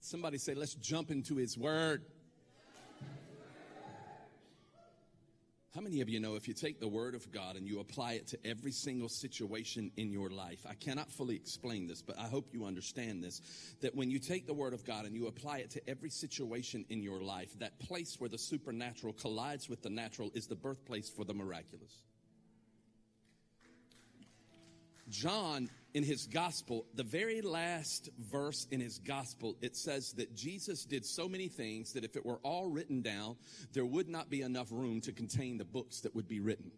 Somebody 0.00 0.38
say, 0.38 0.54
let's 0.54 0.74
jump 0.74 1.10
into 1.10 1.36
his 1.36 1.58
word. 1.58 2.02
How 5.74 5.80
many 5.80 6.00
of 6.00 6.08
you 6.08 6.18
know 6.18 6.34
if 6.34 6.48
you 6.48 6.54
take 6.54 6.80
the 6.80 6.88
word 6.88 7.14
of 7.14 7.30
God 7.30 7.54
and 7.54 7.64
you 7.64 7.78
apply 7.78 8.14
it 8.14 8.26
to 8.28 8.38
every 8.44 8.72
single 8.72 9.08
situation 9.08 9.92
in 9.96 10.10
your 10.10 10.28
life? 10.28 10.66
I 10.68 10.74
cannot 10.74 11.12
fully 11.12 11.36
explain 11.36 11.86
this, 11.86 12.02
but 12.02 12.18
I 12.18 12.24
hope 12.24 12.48
you 12.52 12.64
understand 12.64 13.22
this. 13.22 13.40
That 13.80 13.94
when 13.94 14.10
you 14.10 14.18
take 14.18 14.48
the 14.48 14.54
word 14.54 14.72
of 14.74 14.84
God 14.84 15.04
and 15.04 15.14
you 15.14 15.28
apply 15.28 15.58
it 15.58 15.70
to 15.70 15.88
every 15.88 16.10
situation 16.10 16.84
in 16.88 17.04
your 17.04 17.22
life, 17.22 17.56
that 17.60 17.78
place 17.78 18.16
where 18.18 18.28
the 18.28 18.38
supernatural 18.38 19.12
collides 19.12 19.68
with 19.68 19.80
the 19.82 19.90
natural 19.90 20.32
is 20.34 20.48
the 20.48 20.56
birthplace 20.56 21.08
for 21.08 21.24
the 21.24 21.34
miraculous. 21.34 22.02
John, 25.08 25.70
in 25.94 26.04
his 26.04 26.26
gospel, 26.26 26.86
the 26.94 27.02
very 27.02 27.40
last 27.42 28.10
verse 28.18 28.66
in 28.70 28.80
his 28.80 28.98
gospel, 28.98 29.56
it 29.60 29.76
says 29.76 30.12
that 30.14 30.34
Jesus 30.34 30.84
did 30.84 31.04
so 31.04 31.28
many 31.28 31.48
things 31.48 31.92
that 31.92 32.04
if 32.04 32.16
it 32.16 32.24
were 32.24 32.38
all 32.42 32.68
written 32.68 33.02
down, 33.02 33.36
there 33.72 33.84
would 33.84 34.08
not 34.08 34.30
be 34.30 34.42
enough 34.42 34.68
room 34.70 35.00
to 35.02 35.12
contain 35.12 35.58
the 35.58 35.64
books 35.64 36.00
that 36.00 36.14
would 36.14 36.28
be 36.28 36.40
written. 36.40 36.70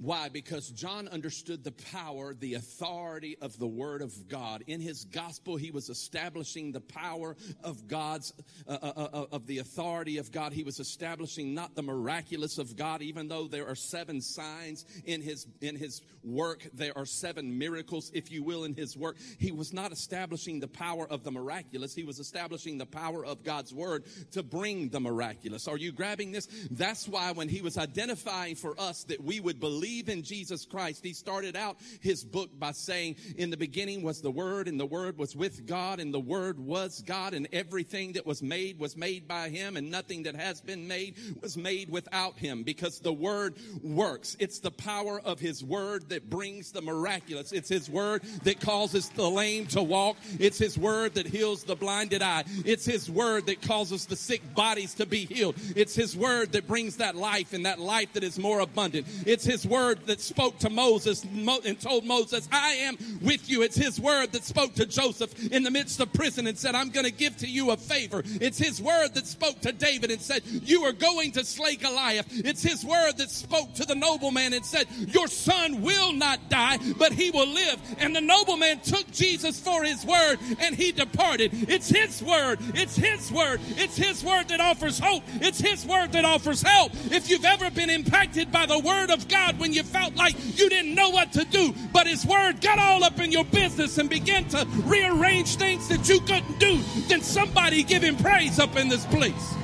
Why? 0.00 0.28
Because 0.28 0.68
John 0.70 1.08
understood 1.08 1.64
the 1.64 1.72
power, 1.72 2.32
the 2.32 2.54
authority 2.54 3.36
of 3.42 3.58
the 3.58 3.66
Word 3.66 4.00
of 4.00 4.28
God. 4.28 4.62
In 4.68 4.80
his 4.80 5.04
gospel, 5.04 5.56
he 5.56 5.72
was 5.72 5.88
establishing 5.88 6.70
the 6.70 6.80
power 6.80 7.36
of 7.64 7.88
God's, 7.88 8.32
uh, 8.68 8.78
uh, 8.80 9.08
uh, 9.12 9.26
of 9.32 9.48
the 9.48 9.58
authority 9.58 10.18
of 10.18 10.30
God. 10.30 10.52
He 10.52 10.62
was 10.62 10.78
establishing 10.78 11.52
not 11.52 11.74
the 11.74 11.82
miraculous 11.82 12.58
of 12.58 12.76
God, 12.76 13.02
even 13.02 13.26
though 13.26 13.48
there 13.48 13.66
are 13.66 13.74
seven 13.74 14.20
signs 14.20 14.84
in 15.04 15.20
his, 15.20 15.48
in 15.60 15.74
his 15.74 16.00
work. 16.22 16.64
There 16.72 16.96
are 16.96 17.06
seven 17.06 17.58
miracles, 17.58 18.12
if 18.14 18.30
you 18.30 18.44
will, 18.44 18.62
in 18.62 18.74
his 18.74 18.96
work. 18.96 19.16
He 19.40 19.50
was 19.50 19.72
not 19.72 19.90
establishing 19.90 20.60
the 20.60 20.68
power 20.68 21.08
of 21.10 21.24
the 21.24 21.32
miraculous. 21.32 21.92
He 21.92 22.04
was 22.04 22.20
establishing 22.20 22.78
the 22.78 22.86
power 22.86 23.26
of 23.26 23.42
God's 23.42 23.74
Word 23.74 24.04
to 24.30 24.44
bring 24.44 24.90
the 24.90 25.00
miraculous. 25.00 25.66
Are 25.66 25.76
you 25.76 25.90
grabbing 25.90 26.30
this? 26.30 26.46
That's 26.70 27.08
why 27.08 27.32
when 27.32 27.48
he 27.48 27.62
was 27.62 27.76
identifying 27.76 28.54
for 28.54 28.78
us 28.78 29.02
that 29.04 29.24
we 29.24 29.40
would 29.40 29.58
believe 29.58 29.87
believe 29.88 30.08
in 30.10 30.22
Jesus 30.22 30.66
Christ, 30.66 31.02
he 31.02 31.14
started 31.14 31.56
out 31.56 31.78
his 32.00 32.22
book 32.22 32.50
by 32.58 32.72
saying, 32.72 33.16
in 33.38 33.48
the 33.48 33.56
beginning 33.56 34.02
was 34.02 34.20
the 34.20 34.30
Word, 34.30 34.68
and 34.68 34.78
the 34.78 34.84
Word 34.84 35.16
was 35.16 35.34
with 35.34 35.66
God, 35.66 35.98
and 35.98 36.12
the 36.12 36.20
Word 36.20 36.58
was 36.58 37.02
God, 37.06 37.32
and 37.32 37.48
everything 37.54 38.12
that 38.12 38.26
was 38.26 38.42
made 38.42 38.78
was 38.78 38.98
made 38.98 39.26
by 39.26 39.48
him, 39.48 39.78
and 39.78 39.90
nothing 39.90 40.24
that 40.24 40.36
has 40.36 40.60
been 40.60 40.86
made 40.86 41.14
was 41.40 41.56
made 41.56 41.88
without 41.88 42.36
him, 42.38 42.64
because 42.64 43.00
the 43.00 43.12
Word 43.12 43.56
works. 43.82 44.36
It's 44.38 44.58
the 44.58 44.70
power 44.70 45.22
of 45.24 45.40
his 45.40 45.64
Word 45.64 46.10
that 46.10 46.28
brings 46.28 46.70
the 46.70 46.82
miraculous. 46.82 47.52
It's 47.52 47.70
his 47.70 47.88
Word 47.88 48.22
that 48.42 48.60
causes 48.60 49.08
the 49.08 49.30
lame 49.30 49.68
to 49.68 49.82
walk. 49.82 50.18
It's 50.38 50.58
his 50.58 50.76
Word 50.76 51.14
that 51.14 51.26
heals 51.26 51.64
the 51.64 51.76
blinded 51.76 52.20
eye. 52.20 52.44
It's 52.66 52.84
his 52.84 53.10
Word 53.10 53.46
that 53.46 53.62
causes 53.62 54.04
the 54.04 54.16
sick 54.16 54.54
bodies 54.54 54.92
to 54.96 55.06
be 55.06 55.24
healed. 55.24 55.54
It's 55.74 55.94
his 55.94 56.14
Word 56.14 56.52
that 56.52 56.68
brings 56.68 56.96
that 56.98 57.16
life 57.16 57.54
and 57.54 57.64
that 57.64 57.80
life 57.80 58.12
that 58.12 58.22
is 58.22 58.38
more 58.38 58.60
abundant. 58.60 59.06
It's 59.24 59.46
his 59.46 59.66
Word 59.66 59.77
word 59.78 60.06
that 60.06 60.20
spoke 60.20 60.58
to 60.58 60.70
Moses 60.70 61.24
and 61.24 61.80
told 61.80 62.04
Moses, 62.04 62.48
I 62.50 62.72
am 62.88 62.96
with 63.22 63.48
you. 63.48 63.62
It's 63.62 63.76
his 63.76 64.00
word 64.00 64.32
that 64.32 64.42
spoke 64.42 64.74
to 64.74 64.86
Joseph 64.86 65.52
in 65.52 65.62
the 65.62 65.70
midst 65.70 66.00
of 66.00 66.12
prison 66.12 66.46
and 66.48 66.58
said, 66.58 66.74
I'm 66.74 66.90
going 66.90 67.06
to 67.06 67.12
give 67.12 67.36
to 67.38 67.46
you 67.46 67.70
a 67.70 67.76
favor. 67.76 68.22
It's 68.24 68.58
his 68.58 68.82
word 68.82 69.14
that 69.14 69.26
spoke 69.26 69.60
to 69.60 69.72
David 69.72 70.10
and 70.10 70.20
said, 70.20 70.42
You 70.44 70.82
are 70.84 70.92
going 70.92 71.32
to 71.32 71.44
slay 71.44 71.76
Goliath. 71.76 72.26
It's 72.44 72.62
his 72.62 72.84
word 72.84 73.18
that 73.18 73.30
spoke 73.30 73.72
to 73.74 73.84
the 73.84 73.94
nobleman 73.94 74.52
and 74.52 74.64
said, 74.64 74.88
Your 74.98 75.28
son 75.28 75.82
will 75.82 76.12
not 76.12 76.48
die, 76.48 76.78
but 76.98 77.12
he 77.12 77.30
will 77.30 77.48
live. 77.48 77.78
And 77.98 78.16
the 78.16 78.20
nobleman 78.20 78.80
took 78.80 79.08
Jesus 79.12 79.60
for 79.60 79.84
his 79.84 80.04
word 80.04 80.38
and 80.60 80.74
he 80.74 80.90
departed. 80.90 81.50
It's 81.68 81.88
his 81.88 82.20
word. 82.22 82.58
It's 82.74 82.96
his 82.96 83.30
word. 83.30 83.60
It's 83.76 83.96
his 83.96 84.24
word 84.24 84.48
that 84.48 84.60
offers 84.60 84.98
hope. 84.98 85.22
It's 85.40 85.60
his 85.60 85.86
word 85.86 86.12
that 86.12 86.24
offers 86.24 86.62
help. 86.62 86.92
If 87.12 87.30
you've 87.30 87.44
ever 87.44 87.70
been 87.70 87.90
impacted 87.90 88.50
by 88.50 88.66
the 88.66 88.80
word 88.80 89.10
of 89.10 89.28
God 89.28 89.60
when 89.60 89.67
when 89.68 89.74
you 89.74 89.82
felt 89.82 90.16
like 90.16 90.34
you 90.58 90.70
didn't 90.70 90.94
know 90.94 91.10
what 91.10 91.30
to 91.30 91.44
do, 91.44 91.74
but 91.92 92.06
His 92.06 92.24
Word 92.24 92.62
got 92.62 92.78
all 92.78 93.04
up 93.04 93.20
in 93.20 93.30
your 93.30 93.44
business 93.44 93.98
and 93.98 94.08
began 94.08 94.48
to 94.48 94.66
rearrange 94.86 95.56
things 95.56 95.88
that 95.88 96.08
you 96.08 96.20
couldn't 96.20 96.58
do, 96.58 96.80
then 97.08 97.20
somebody 97.20 97.82
give 97.82 98.02
Him 98.02 98.16
praise 98.16 98.58
up 98.58 98.76
in 98.76 98.88
this 98.88 99.04
place. 99.04 99.54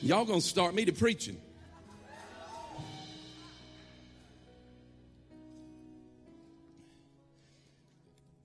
Y'all 0.00 0.24
gonna 0.24 0.40
start 0.40 0.76
me 0.76 0.84
to 0.84 0.92
preaching. 0.92 1.40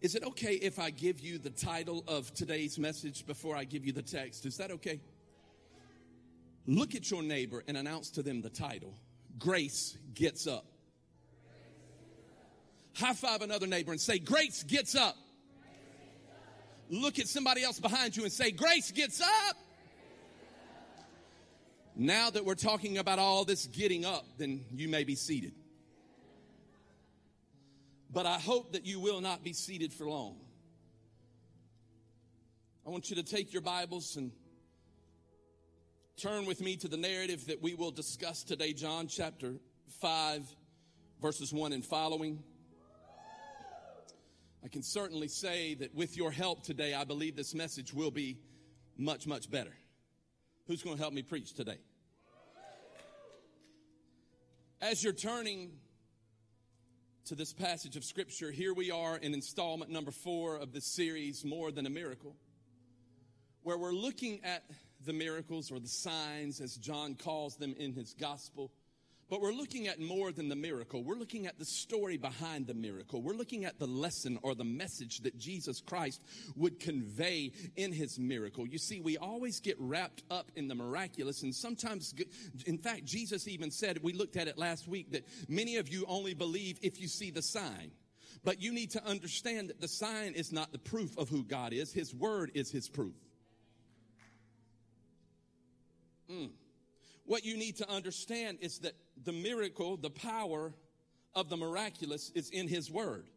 Is 0.03 0.15
it 0.15 0.23
okay 0.25 0.55
if 0.55 0.79
I 0.79 0.89
give 0.89 1.21
you 1.21 1.37
the 1.37 1.49
title 1.49 2.03
of 2.09 2.33
today's 2.33 2.77
message 2.77 3.25
before 3.25 3.55
I 3.55 3.63
give 3.63 3.85
you 3.85 3.93
the 3.93 4.01
text? 4.01 4.45
Is 4.45 4.57
that 4.57 4.69
okay? 4.69 4.99
Look 6.67 6.93
at 6.93 7.09
your 7.09 7.23
neighbor 7.23 7.63
and 7.69 7.77
announce 7.77 8.09
to 8.11 8.21
them 8.21 8.41
the 8.41 8.49
title 8.49 8.93
Grace 9.39 9.97
Gets 10.13 10.45
Up. 10.45 10.65
High 12.97 13.13
five 13.13 13.43
another 13.43 13.65
neighbor 13.65 13.93
and 13.93 14.01
say, 14.01 14.19
Grace 14.19 14.63
gets 14.63 14.93
up. 14.93 15.15
Look 16.89 17.17
at 17.17 17.29
somebody 17.29 17.63
else 17.63 17.79
behind 17.79 18.17
you 18.17 18.23
and 18.23 18.31
say, 18.31 18.51
Grace 18.51 18.91
gets 18.91 19.21
up. 19.21 19.55
Now 21.95 22.29
that 22.29 22.43
we're 22.43 22.55
talking 22.55 22.97
about 22.97 23.19
all 23.19 23.45
this 23.45 23.67
getting 23.67 24.03
up, 24.03 24.25
then 24.37 24.65
you 24.75 24.89
may 24.89 25.05
be 25.05 25.15
seated 25.15 25.53
but 28.13 28.27
I 28.27 28.37
hope 28.37 28.73
that 28.73 28.85
you 28.85 28.99
will 28.99 29.21
not 29.21 29.43
be 29.43 29.53
seated 29.53 29.91
for 29.91 30.07
long. 30.07 30.37
I 32.85 32.91
want 32.91 33.09
you 33.09 33.15
to 33.15 33.23
take 33.23 33.51
your 33.51 33.63
Bibles 33.63 34.17
and 34.17 34.31
turn 36.17 36.45
with 36.45 36.61
me 36.61 36.77
to 36.77 36.87
the 36.87 36.97
narrative 36.97 37.47
that 37.47 37.61
we 37.61 37.73
will 37.73 37.89
discuss 37.89 38.43
today, 38.43 38.71
John 38.73 39.07
chapter 39.07 39.55
5, 39.99 40.43
verses 41.21 41.51
1 41.51 41.73
and 41.73 41.83
following. 41.83 42.43
I 44.63 44.67
can 44.67 44.83
certainly 44.83 45.27
say 45.27 45.73
that 45.75 45.95
with 45.95 46.15
your 46.15 46.31
help 46.31 46.63
today, 46.63 46.93
I 46.93 47.05
believe 47.05 47.35
this 47.35 47.55
message 47.55 47.93
will 47.93 48.11
be 48.11 48.37
much, 48.95 49.25
much 49.25 49.49
better. 49.49 49.73
Who's 50.67 50.83
going 50.83 50.97
to 50.97 51.01
help 51.01 51.13
me 51.13 51.23
preach 51.23 51.53
today? 51.53 51.79
As 54.81 55.03
you're 55.03 55.13
turning 55.13 55.71
to 57.25 57.35
this 57.35 57.53
passage 57.53 57.95
of 57.95 58.03
scripture, 58.03 58.51
here 58.51 58.73
we 58.73 58.91
are 58.91 59.15
in 59.15 59.33
installment 59.33 59.89
number 59.89 60.11
four 60.11 60.57
of 60.57 60.73
this 60.73 60.93
series, 60.93 61.45
More 61.45 61.71
Than 61.71 61.85
a 61.85 61.89
Miracle, 61.89 62.35
where 63.61 63.77
we're 63.77 63.93
looking 63.93 64.43
at 64.43 64.63
the 65.05 65.13
miracles 65.13 65.71
or 65.71 65.79
the 65.79 65.87
signs, 65.87 66.59
as 66.59 66.75
John 66.75 67.15
calls 67.15 67.55
them 67.55 67.75
in 67.79 67.93
his 67.93 68.13
gospel 68.19 68.71
but 69.29 69.41
we're 69.41 69.53
looking 69.53 69.87
at 69.87 69.99
more 69.99 70.31
than 70.31 70.49
the 70.49 70.55
miracle. 70.55 71.03
We're 71.03 71.15
looking 71.15 71.47
at 71.47 71.57
the 71.57 71.65
story 71.65 72.17
behind 72.17 72.67
the 72.67 72.73
miracle. 72.73 73.21
We're 73.21 73.33
looking 73.33 73.65
at 73.65 73.79
the 73.79 73.87
lesson 73.87 74.37
or 74.41 74.53
the 74.53 74.63
message 74.63 75.19
that 75.19 75.37
Jesus 75.37 75.81
Christ 75.81 76.21
would 76.55 76.79
convey 76.79 77.51
in 77.75 77.93
his 77.93 78.19
miracle. 78.19 78.67
You 78.67 78.77
see, 78.77 78.99
we 78.99 79.17
always 79.17 79.59
get 79.59 79.77
wrapped 79.79 80.23
up 80.29 80.51
in 80.55 80.67
the 80.67 80.75
miraculous, 80.75 81.43
and 81.43 81.55
sometimes, 81.55 82.13
in 82.65 82.77
fact, 82.77 83.05
Jesus 83.05 83.47
even 83.47 83.71
said, 83.71 83.99
we 84.03 84.13
looked 84.13 84.37
at 84.37 84.47
it 84.47 84.57
last 84.57 84.87
week, 84.87 85.11
that 85.11 85.25
many 85.47 85.77
of 85.77 85.89
you 85.89 86.05
only 86.07 86.33
believe 86.33 86.77
if 86.81 86.99
you 86.99 87.07
see 87.07 87.31
the 87.31 87.41
sign. 87.41 87.91
But 88.43 88.61
you 88.61 88.73
need 88.73 88.91
to 88.91 89.05
understand 89.05 89.69
that 89.69 89.79
the 89.79 89.87
sign 89.87 90.33
is 90.33 90.51
not 90.51 90.73
the 90.73 90.79
proof 90.79 91.17
of 91.17 91.29
who 91.29 91.43
God 91.43 91.71
is, 91.71 91.93
His 91.93 92.13
word 92.13 92.51
is 92.53 92.71
His 92.71 92.89
proof. 92.89 93.15
Mm 96.29 96.49
what 97.25 97.45
you 97.45 97.57
need 97.57 97.77
to 97.77 97.89
understand 97.89 98.57
is 98.61 98.79
that 98.79 98.93
the 99.23 99.31
miracle, 99.31 99.97
the 99.97 100.09
power 100.09 100.73
of 101.33 101.49
the 101.49 101.57
miraculous 101.57 102.31
is 102.35 102.49
in 102.49 102.67
His 102.67 102.91
Word. 102.91 103.29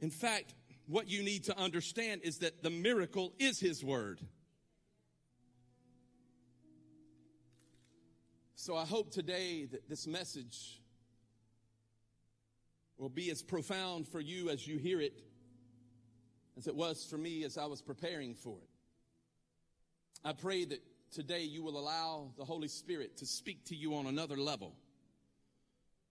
In 0.00 0.10
fact, 0.10 0.54
what 0.86 1.08
you 1.08 1.22
need 1.22 1.44
to 1.44 1.58
understand 1.58 2.22
is 2.24 2.38
that 2.38 2.62
the 2.62 2.70
miracle 2.70 3.32
is 3.38 3.60
His 3.60 3.84
Word. 3.84 4.20
So 8.54 8.76
I 8.76 8.84
hope 8.84 9.10
today 9.10 9.66
that 9.66 9.88
this 9.88 10.06
message 10.06 10.80
will 12.96 13.08
be 13.08 13.30
as 13.30 13.42
profound 13.42 14.08
for 14.08 14.20
you 14.20 14.50
as 14.50 14.66
you 14.66 14.78
hear 14.78 15.00
it 15.00 15.22
as 16.58 16.66
it 16.66 16.74
was 16.74 17.06
for 17.08 17.16
me 17.16 17.44
as 17.44 17.56
I 17.56 17.66
was 17.66 17.80
preparing 17.80 18.34
for 18.34 18.58
it. 18.60 18.68
I 20.24 20.32
pray 20.32 20.64
that 20.64 20.82
today 21.12 21.42
you 21.42 21.62
will 21.62 21.78
allow 21.78 22.30
the 22.36 22.44
Holy 22.44 22.68
Spirit 22.68 23.16
to 23.18 23.26
speak 23.26 23.64
to 23.66 23.76
you 23.76 23.94
on 23.94 24.06
another 24.06 24.36
level 24.36 24.74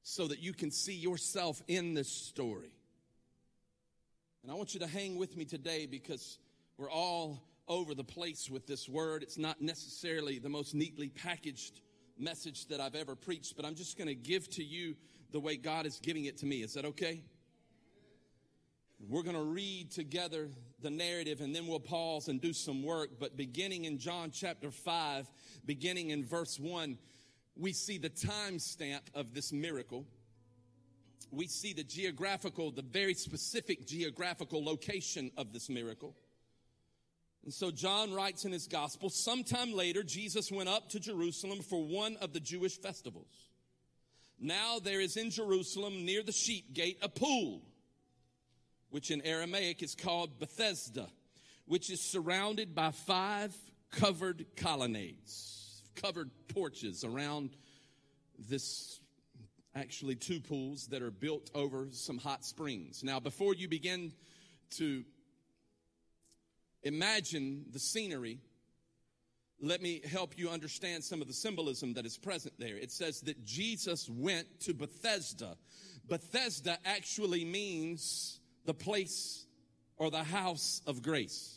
so 0.04 0.28
that 0.28 0.40
you 0.40 0.54
can 0.54 0.72
see 0.72 0.96
yourself 0.96 1.62
in 1.68 1.94
this 1.94 2.10
story. 2.10 2.72
And 4.44 4.52
I 4.52 4.56
want 4.56 4.74
you 4.74 4.80
to 4.80 4.88
hang 4.88 5.18
with 5.18 5.36
me 5.36 5.44
today 5.46 5.86
because 5.86 6.40
we're 6.78 6.92
all 6.92 7.44
over 7.68 7.94
the 7.94 8.04
place 8.04 8.50
with 8.50 8.66
this 8.66 8.88
word. 8.88 9.24
It's 9.24 9.38
not 9.38 9.62
necessarily 9.62 10.40
the 10.40 10.50
most 10.50 10.74
neatly 10.74 11.10
packaged 11.10 11.82
message 12.18 12.68
that 12.68 12.80
I've 12.80 12.96
ever 12.96 13.16
preached, 13.16 13.56
but 13.56 13.66
I'm 13.66 13.76
just 13.76 13.98
going 13.98 14.08
to 14.08 14.16
give 14.16 14.50
to 14.52 14.64
you 14.64 14.96
the 15.32 15.40
way 15.40 15.58
God 15.58 15.86
is 15.86 16.00
giving 16.00 16.26
it 16.26 16.38
to 16.38 16.46
me. 16.46 16.64
Is 16.64 16.74
that 16.76 16.86
okay? 16.86 17.24
We're 19.00 19.24
going 19.24 19.36
to 19.36 19.44
read 19.44 19.92
together 19.92 20.50
the 20.82 20.90
narrative 20.90 21.42
and 21.42 21.56
then 21.56 21.68
we'll 21.68 21.80
pause 21.80 22.28
and 22.28 22.42
do 22.42 22.54
some 22.54 22.84
work. 22.84 23.20
But 23.20 23.38
beginning 23.38 23.86
in 23.86 24.00
John 24.00 24.32
chapter 24.32 24.72
5, 24.72 25.30
beginning 25.66 26.10
in 26.10 26.26
verse 26.26 26.60
1, 26.60 26.98
we 27.56 27.74
see 27.74 27.98
the 27.98 28.10
time 28.10 28.60
stamp 28.60 29.04
of 29.14 29.34
this 29.34 29.52
miracle. 29.54 30.06
We 31.32 31.48
see 31.48 31.74
the 31.74 31.84
geographical, 31.84 32.72
the 32.72 32.82
very 32.82 33.14
specific 33.14 33.86
geographical 33.86 34.64
location 34.64 35.32
of 35.38 35.54
this 35.54 35.70
miracle. 35.70 36.16
And 37.44 37.54
so 37.54 37.72
John 37.72 38.14
writes 38.14 38.46
in 38.46 38.52
his 38.52 38.68
gospel, 38.68 39.10
sometime 39.10 39.74
later, 39.74 40.04
Jesus 40.04 40.52
went 40.52 40.70
up 40.70 40.90
to 40.90 41.00
Jerusalem 41.00 41.62
for 41.62 41.84
one 41.84 42.18
of 42.18 42.34
the 42.34 42.40
Jewish 42.40 42.78
festivals. 42.78 43.50
Now 44.40 44.80
there 44.80 45.00
is 45.00 45.18
in 45.18 45.32
Jerusalem 45.32 46.06
near 46.06 46.24
the 46.24 46.32
sheep 46.32 46.74
gate 46.74 46.98
a 47.02 47.10
pool, 47.10 47.62
which 48.90 49.12
in 49.12 49.22
Aramaic 49.22 49.84
is 49.84 49.96
called 49.96 50.40
Bethesda, 50.40 51.08
which 51.66 51.90
is 51.90 52.02
surrounded 52.02 52.74
by 52.74 52.92
five 52.92 53.56
covered 53.92 54.46
colonnades, 54.56 55.84
covered 55.96 56.30
porches 56.54 57.04
around 57.04 57.56
this 58.38 59.00
actually 59.76 60.16
two 60.16 60.40
pools 60.40 60.88
that 60.88 61.02
are 61.02 61.12
built 61.12 61.52
over 61.54 61.88
some 61.92 62.18
hot 62.18 62.44
springs. 62.44 63.04
Now, 63.04 63.20
before 63.20 63.54
you 63.54 63.68
begin 63.68 64.12
to 64.72 65.04
imagine 66.84 67.66
the 67.72 67.80
scenery, 67.80 68.40
let 69.62 69.82
me 69.82 70.02
help 70.10 70.38
you 70.38 70.50
understand 70.50 71.04
some 71.04 71.22
of 71.22 71.28
the 71.28 71.34
symbolism 71.34 71.94
that 71.94 72.06
is 72.06 72.18
present 72.18 72.54
there. 72.60 72.78
It 72.78 72.92
says 72.92 73.22
that 73.22 73.44
Jesus 73.46 74.10
went 74.10 74.48
to 74.62 74.74
Bethesda. 74.74 75.58
Bethesda 76.08 76.78
actually 76.86 77.44
means 77.44 78.37
the 78.68 78.76
place 78.76 79.48
or 79.96 80.12
the 80.12 80.24
house 80.24 80.82
of 80.86 81.02
grace. 81.02 81.56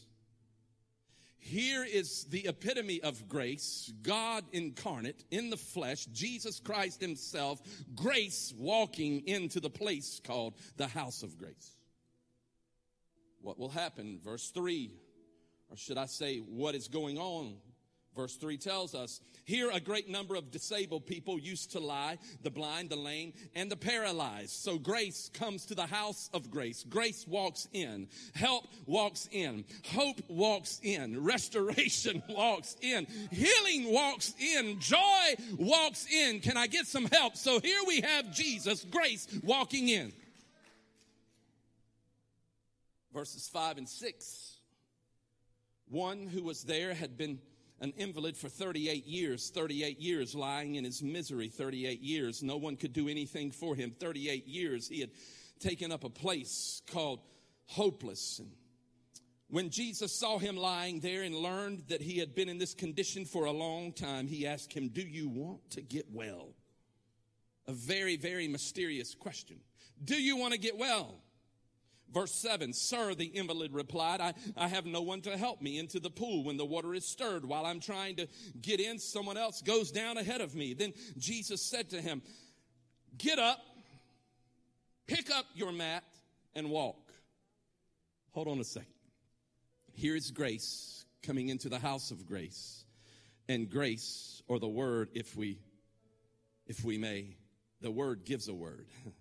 Here 1.38 1.84
is 1.84 2.24
the 2.24 2.46
epitome 2.46 3.02
of 3.02 3.28
grace 3.28 3.92
God 4.02 4.44
incarnate 4.52 5.24
in 5.30 5.50
the 5.50 5.56
flesh, 5.56 6.06
Jesus 6.06 6.60
Christ 6.60 7.00
Himself, 7.00 7.60
grace 7.94 8.54
walking 8.56 9.26
into 9.26 9.58
the 9.58 9.70
place 9.70 10.20
called 10.22 10.54
the 10.76 10.86
house 10.86 11.22
of 11.22 11.36
grace. 11.36 11.76
What 13.42 13.58
will 13.58 13.70
happen? 13.70 14.20
Verse 14.22 14.50
3, 14.50 14.90
or 15.70 15.76
should 15.76 15.98
I 15.98 16.06
say, 16.06 16.38
what 16.38 16.74
is 16.74 16.88
going 16.88 17.18
on? 17.18 17.56
Verse 18.16 18.34
3 18.36 18.56
tells 18.56 18.94
us 18.94 19.20
here 19.44 19.70
a 19.72 19.80
great 19.80 20.08
number 20.08 20.34
of 20.34 20.50
disabled 20.50 21.06
people 21.06 21.38
used 21.38 21.72
to 21.72 21.80
lie 21.80 22.18
the 22.42 22.50
blind, 22.50 22.90
the 22.90 22.96
lame, 22.96 23.32
and 23.54 23.70
the 23.70 23.76
paralyzed. 23.76 24.50
So 24.50 24.78
grace 24.78 25.30
comes 25.32 25.66
to 25.66 25.74
the 25.74 25.86
house 25.86 26.28
of 26.34 26.50
grace. 26.50 26.84
Grace 26.88 27.24
walks 27.26 27.68
in. 27.72 28.08
Help 28.34 28.66
walks 28.86 29.28
in. 29.30 29.64
Hope 29.92 30.20
walks 30.28 30.80
in. 30.82 31.22
Restoration 31.22 32.22
walks 32.28 32.76
in. 32.80 33.06
Healing 33.30 33.92
walks 33.92 34.34
in. 34.38 34.80
Joy 34.80 35.34
walks 35.56 36.06
in. 36.12 36.40
Can 36.40 36.56
I 36.56 36.66
get 36.66 36.86
some 36.86 37.06
help? 37.06 37.36
So 37.36 37.60
here 37.60 37.80
we 37.86 38.00
have 38.00 38.32
Jesus, 38.32 38.84
grace 38.84 39.28
walking 39.42 39.88
in. 39.88 40.12
Verses 43.14 43.48
5 43.48 43.78
and 43.78 43.88
6. 43.88 44.56
One 45.88 46.28
who 46.28 46.44
was 46.44 46.62
there 46.62 46.94
had 46.94 47.18
been 47.18 47.40
an 47.80 47.92
invalid 47.96 48.36
for 48.36 48.48
38 48.48 49.06
years, 49.06 49.50
38 49.50 49.98
years 49.98 50.34
lying 50.34 50.74
in 50.74 50.84
his 50.84 51.02
misery, 51.02 51.48
38 51.48 52.00
years. 52.00 52.42
No 52.42 52.56
one 52.56 52.76
could 52.76 52.92
do 52.92 53.08
anything 53.08 53.50
for 53.50 53.74
him. 53.74 53.92
38 53.98 54.46
years 54.46 54.88
he 54.88 55.00
had 55.00 55.10
taken 55.58 55.90
up 55.90 56.04
a 56.04 56.10
place 56.10 56.82
called 56.90 57.20
hopeless. 57.66 58.38
And 58.38 58.50
when 59.48 59.70
Jesus 59.70 60.12
saw 60.12 60.38
him 60.38 60.56
lying 60.56 61.00
there 61.00 61.22
and 61.22 61.34
learned 61.34 61.84
that 61.88 62.02
he 62.02 62.18
had 62.18 62.34
been 62.34 62.48
in 62.48 62.58
this 62.58 62.74
condition 62.74 63.24
for 63.24 63.46
a 63.46 63.50
long 63.52 63.92
time, 63.92 64.26
he 64.26 64.46
asked 64.46 64.72
him, 64.72 64.88
Do 64.88 65.02
you 65.02 65.28
want 65.28 65.70
to 65.70 65.82
get 65.82 66.06
well? 66.12 66.50
A 67.66 67.72
very, 67.72 68.16
very 68.16 68.46
mysterious 68.46 69.14
question. 69.14 69.58
Do 70.02 70.20
you 70.20 70.36
want 70.36 70.52
to 70.52 70.58
get 70.58 70.76
well? 70.76 71.20
Verse 72.12 72.32
7 72.32 72.72
Sir, 72.72 73.14
the 73.14 73.26
invalid 73.26 73.72
replied, 73.72 74.20
I, 74.20 74.34
I 74.56 74.68
have 74.68 74.86
no 74.86 75.02
one 75.02 75.20
to 75.22 75.36
help 75.36 75.62
me 75.62 75.78
into 75.78 76.00
the 76.00 76.10
pool 76.10 76.44
when 76.44 76.56
the 76.56 76.64
water 76.64 76.94
is 76.94 77.06
stirred. 77.06 77.44
While 77.44 77.66
I'm 77.66 77.80
trying 77.80 78.16
to 78.16 78.26
get 78.60 78.80
in, 78.80 78.98
someone 78.98 79.36
else 79.36 79.62
goes 79.62 79.90
down 79.90 80.18
ahead 80.18 80.40
of 80.40 80.54
me. 80.54 80.74
Then 80.74 80.92
Jesus 81.18 81.62
said 81.62 81.90
to 81.90 82.00
him, 82.00 82.22
Get 83.16 83.38
up, 83.38 83.60
pick 85.06 85.30
up 85.30 85.46
your 85.54 85.72
mat, 85.72 86.04
and 86.54 86.70
walk. 86.70 87.12
Hold 88.32 88.48
on 88.48 88.58
a 88.58 88.64
second. 88.64 88.88
Here 89.92 90.16
is 90.16 90.30
grace 90.30 91.04
coming 91.22 91.48
into 91.48 91.68
the 91.68 91.78
house 91.78 92.10
of 92.10 92.26
grace. 92.26 92.84
And 93.48 93.68
grace, 93.68 94.42
or 94.46 94.60
the 94.60 94.68
word, 94.68 95.10
if 95.12 95.36
we 95.36 95.58
if 96.66 96.84
we 96.84 96.98
may, 96.98 97.36
the 97.80 97.90
word 97.90 98.24
gives 98.24 98.46
a 98.48 98.54
word. 98.54 98.86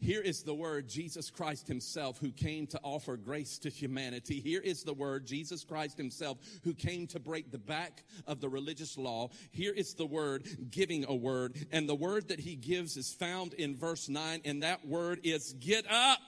Here 0.00 0.20
is 0.20 0.42
the 0.42 0.54
word 0.54 0.88
Jesus 0.88 1.28
Christ 1.28 1.66
himself 1.66 2.18
who 2.18 2.30
came 2.30 2.68
to 2.68 2.80
offer 2.84 3.16
grace 3.16 3.58
to 3.58 3.68
humanity. 3.68 4.40
Here 4.40 4.60
is 4.60 4.84
the 4.84 4.94
word 4.94 5.26
Jesus 5.26 5.64
Christ 5.64 5.96
himself 5.96 6.38
who 6.62 6.72
came 6.72 7.08
to 7.08 7.18
break 7.18 7.50
the 7.50 7.58
back 7.58 8.04
of 8.26 8.40
the 8.40 8.48
religious 8.48 8.96
law. 8.96 9.30
Here 9.50 9.72
is 9.72 9.94
the 9.94 10.06
word 10.06 10.46
giving 10.70 11.04
a 11.08 11.14
word. 11.14 11.66
And 11.72 11.88
the 11.88 11.96
word 11.96 12.28
that 12.28 12.38
he 12.38 12.54
gives 12.54 12.96
is 12.96 13.12
found 13.12 13.54
in 13.54 13.76
verse 13.76 14.08
9 14.08 14.42
and 14.44 14.62
that 14.62 14.86
word 14.86 15.20
is 15.24 15.52
get 15.54 15.84
up 15.90 16.20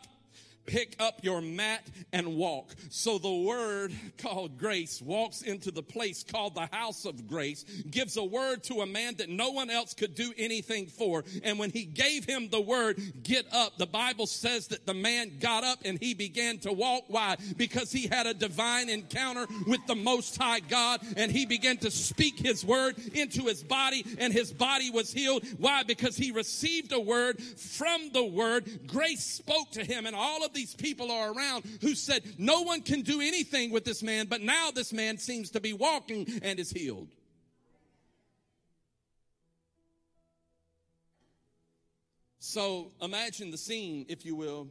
pick 0.67 0.97
up 1.01 1.21
your 1.23 1.41
mat 1.41 1.87
and 2.13 2.37
walk. 2.37 2.75
So 2.91 3.19
the 3.19 3.33
word 3.33 3.93
called 4.19 4.59
grace 4.59 5.03
walks 5.03 5.43
into 5.43 5.71
the 5.71 5.83
place 5.83 6.23
called 6.23 6.55
the 6.55 6.69
house 6.73 7.05
of 7.05 7.27
grace, 7.27 7.65
gives 7.91 8.17
a 8.17 8.25
word 8.25 8.63
to 8.65 8.81
a 8.81 8.87
man 8.87 9.17
that 9.17 9.29
no 9.29 9.51
one 9.51 9.71
else 9.71 9.95
could 9.95 10.15
do 10.15 10.33
anything 10.37 10.87
for. 10.87 11.25
And 11.43 11.59
when 11.59 11.71
he 11.71 11.85
gave 11.85 12.25
him 12.25 12.49
the 12.49 12.61
word, 12.61 13.01
get 13.23 13.47
up, 13.53 13.79
the 13.79 13.87
Bible 13.87 14.27
says 14.27 14.69
that 14.69 14.87
the 14.87 14.95
man 14.95 15.39
got 15.39 15.65
up 15.65 15.81
and 15.85 15.99
he 15.99 16.15
began 16.15 16.59
to 16.59 16.73
walk. 16.73 17.05
Why? 17.09 17.37
Because 17.57 17.91
he 17.91 18.07
had 18.07 18.27
a 18.27 18.35
divine 18.35 18.89
encounter 18.89 19.47
with 19.67 19.85
the 19.87 19.95
Most 19.95 20.37
High 20.37 20.61
God 20.61 21.01
and 21.17 21.33
he 21.33 21.47
began 21.47 21.79
to 21.79 21.91
speak 21.91 22.39
his 22.39 22.65
word 22.65 22.97
into 23.15 23.43
his 23.43 23.63
body 23.63 24.05
and 24.19 24.33
his 24.33 24.53
body 24.53 24.91
was 24.91 25.13
healed. 25.13 25.45
Why? 25.59 25.83
Because 25.83 26.17
he 26.17 26.31
received 26.31 26.93
a 26.93 27.01
word 27.01 27.43
from 27.43 28.11
the 28.13 28.25
word. 28.25 28.87
Grace 28.87 29.25
spoke 29.25 29.71
to 29.73 29.85
him 29.85 30.07
and 30.07 30.15
all 30.15 30.45
of 30.45 30.50
these 30.55 30.75
people 30.75 31.11
are 31.11 31.33
around 31.33 31.65
who 31.81 31.95
said, 31.95 32.23
No 32.39 32.63
one 32.63 32.83
can 32.83 33.03
do 33.03 33.21
anything 33.21 33.71
with 33.71 33.85
this 33.85 34.03
man, 34.03 34.27
but 34.27 34.41
now 34.41 34.71
this 34.71 34.93
man 34.93 35.19
seems 35.19 35.51
to 35.51 35.61
be 35.61 35.73
walking 35.73 36.27
and 36.43 36.59
is 36.59 36.71
healed. 36.71 37.09
So 42.39 42.91
imagine 43.01 43.51
the 43.51 43.59
scene, 43.59 44.07
if 44.09 44.25
you 44.25 44.35
will. 44.35 44.69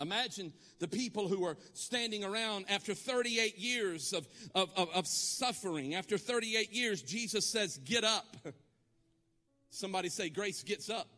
Imagine 0.00 0.52
the 0.80 0.88
people 0.88 1.28
who 1.28 1.44
are 1.44 1.56
standing 1.74 2.24
around 2.24 2.66
after 2.68 2.92
38 2.92 3.56
years 3.56 4.12
of, 4.12 4.26
of, 4.54 4.68
of, 4.76 4.88
of, 4.90 5.06
suffering. 5.06 5.94
After 5.94 6.18
38 6.18 6.72
years, 6.72 7.02
Jesus 7.02 7.46
says, 7.46 7.78
Get 7.78 8.04
up. 8.04 8.36
Somebody 9.70 10.08
say, 10.08 10.28
Grace 10.28 10.62
gets 10.64 10.90
up. 10.90 11.08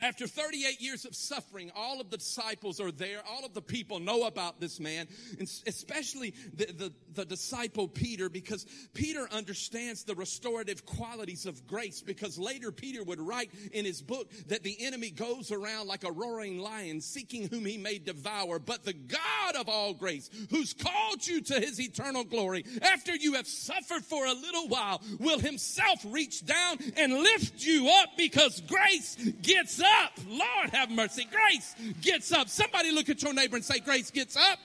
After 0.00 0.28
38 0.28 0.80
years 0.80 1.04
of 1.04 1.16
suffering, 1.16 1.72
all 1.74 2.00
of 2.00 2.08
the 2.08 2.18
disciples 2.18 2.78
are 2.80 2.92
there. 2.92 3.20
All 3.28 3.44
of 3.44 3.52
the 3.52 3.60
people 3.60 3.98
know 3.98 4.26
about 4.28 4.60
this 4.60 4.78
man, 4.78 5.08
and 5.40 5.50
especially 5.66 6.34
the, 6.54 6.66
the, 6.66 6.92
the, 7.14 7.24
disciple 7.24 7.88
Peter, 7.88 8.28
because 8.28 8.64
Peter 8.94 9.28
understands 9.32 10.04
the 10.04 10.14
restorative 10.14 10.86
qualities 10.86 11.46
of 11.46 11.66
grace. 11.66 12.00
Because 12.00 12.38
later 12.38 12.70
Peter 12.70 13.02
would 13.02 13.20
write 13.20 13.50
in 13.72 13.84
his 13.84 14.00
book 14.00 14.30
that 14.46 14.62
the 14.62 14.76
enemy 14.80 15.10
goes 15.10 15.50
around 15.50 15.88
like 15.88 16.04
a 16.04 16.12
roaring 16.12 16.58
lion, 16.58 17.00
seeking 17.00 17.48
whom 17.48 17.64
he 17.64 17.76
may 17.76 17.98
devour. 17.98 18.60
But 18.60 18.84
the 18.84 18.92
God 18.92 19.56
of 19.58 19.68
all 19.68 19.94
grace, 19.94 20.30
who's 20.50 20.74
called 20.74 21.26
you 21.26 21.40
to 21.40 21.54
his 21.54 21.80
eternal 21.80 22.22
glory, 22.22 22.64
after 22.82 23.16
you 23.16 23.34
have 23.34 23.48
suffered 23.48 24.04
for 24.04 24.24
a 24.24 24.32
little 24.32 24.68
while, 24.68 25.02
will 25.18 25.40
himself 25.40 26.04
reach 26.04 26.46
down 26.46 26.78
and 26.96 27.12
lift 27.12 27.64
you 27.64 27.90
up 28.00 28.10
because 28.16 28.60
grace 28.60 29.16
gets 29.42 29.80
up 29.80 29.87
up. 30.02 30.12
Lord 30.28 30.70
have 30.72 30.90
mercy. 30.90 31.26
Grace 31.30 31.74
gets 32.00 32.32
up. 32.32 32.48
Somebody 32.48 32.92
look 32.92 33.08
at 33.08 33.22
your 33.22 33.32
neighbor 33.32 33.56
and 33.56 33.64
say, 33.64 33.80
Grace 33.80 34.10
gets 34.10 34.36
up. 34.36 34.58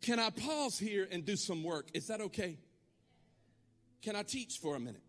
Can 0.00 0.18
I 0.18 0.28
pause 0.30 0.78
here 0.78 1.08
and 1.10 1.24
do 1.24 1.34
some 1.34 1.64
work? 1.64 1.88
Is 1.94 2.08
that 2.08 2.20
okay? 2.20 2.58
Can 4.02 4.16
I 4.16 4.22
teach 4.22 4.58
for 4.58 4.76
a 4.76 4.80
minute? 4.80 5.00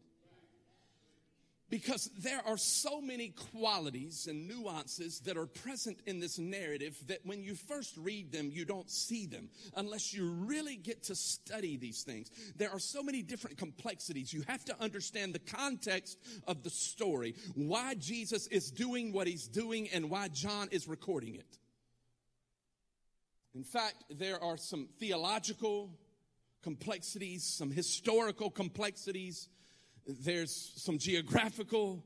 Because 1.69 2.11
there 2.19 2.41
are 2.45 2.57
so 2.57 3.01
many 3.01 3.29
qualities 3.51 4.27
and 4.27 4.47
nuances 4.47 5.19
that 5.21 5.35
are 5.35 5.47
present 5.47 5.97
in 6.05 6.19
this 6.19 6.37
narrative 6.37 6.95
that 7.07 7.25
when 7.25 7.43
you 7.43 7.55
first 7.55 7.97
read 7.97 8.31
them, 8.31 8.49
you 8.51 8.65
don't 8.65 8.89
see 8.89 9.25
them 9.25 9.49
unless 9.75 10.13
you 10.13 10.29
really 10.29 10.75
get 10.75 11.03
to 11.03 11.15
study 11.15 11.75
these 11.75 12.03
things. 12.03 12.29
There 12.55 12.69
are 12.69 12.79
so 12.79 13.01
many 13.01 13.23
different 13.23 13.57
complexities. 13.57 14.31
You 14.31 14.43
have 14.47 14.63
to 14.65 14.79
understand 14.79 15.33
the 15.33 15.39
context 15.39 16.19
of 16.47 16.61
the 16.61 16.69
story, 16.69 17.33
why 17.55 17.95
Jesus 17.95 18.45
is 18.47 18.69
doing 18.69 19.11
what 19.11 19.25
he's 19.25 19.47
doing, 19.47 19.89
and 19.91 20.09
why 20.09 20.27
John 20.27 20.67
is 20.71 20.87
recording 20.87 21.35
it. 21.35 21.57
In 23.55 23.63
fact, 23.63 24.03
there 24.09 24.41
are 24.43 24.57
some 24.57 24.87
theological 24.99 25.89
complexities, 26.61 27.43
some 27.43 27.71
historical 27.71 28.51
complexities 28.51 29.49
there's 30.05 30.73
some 30.77 30.97
geographical 30.97 32.03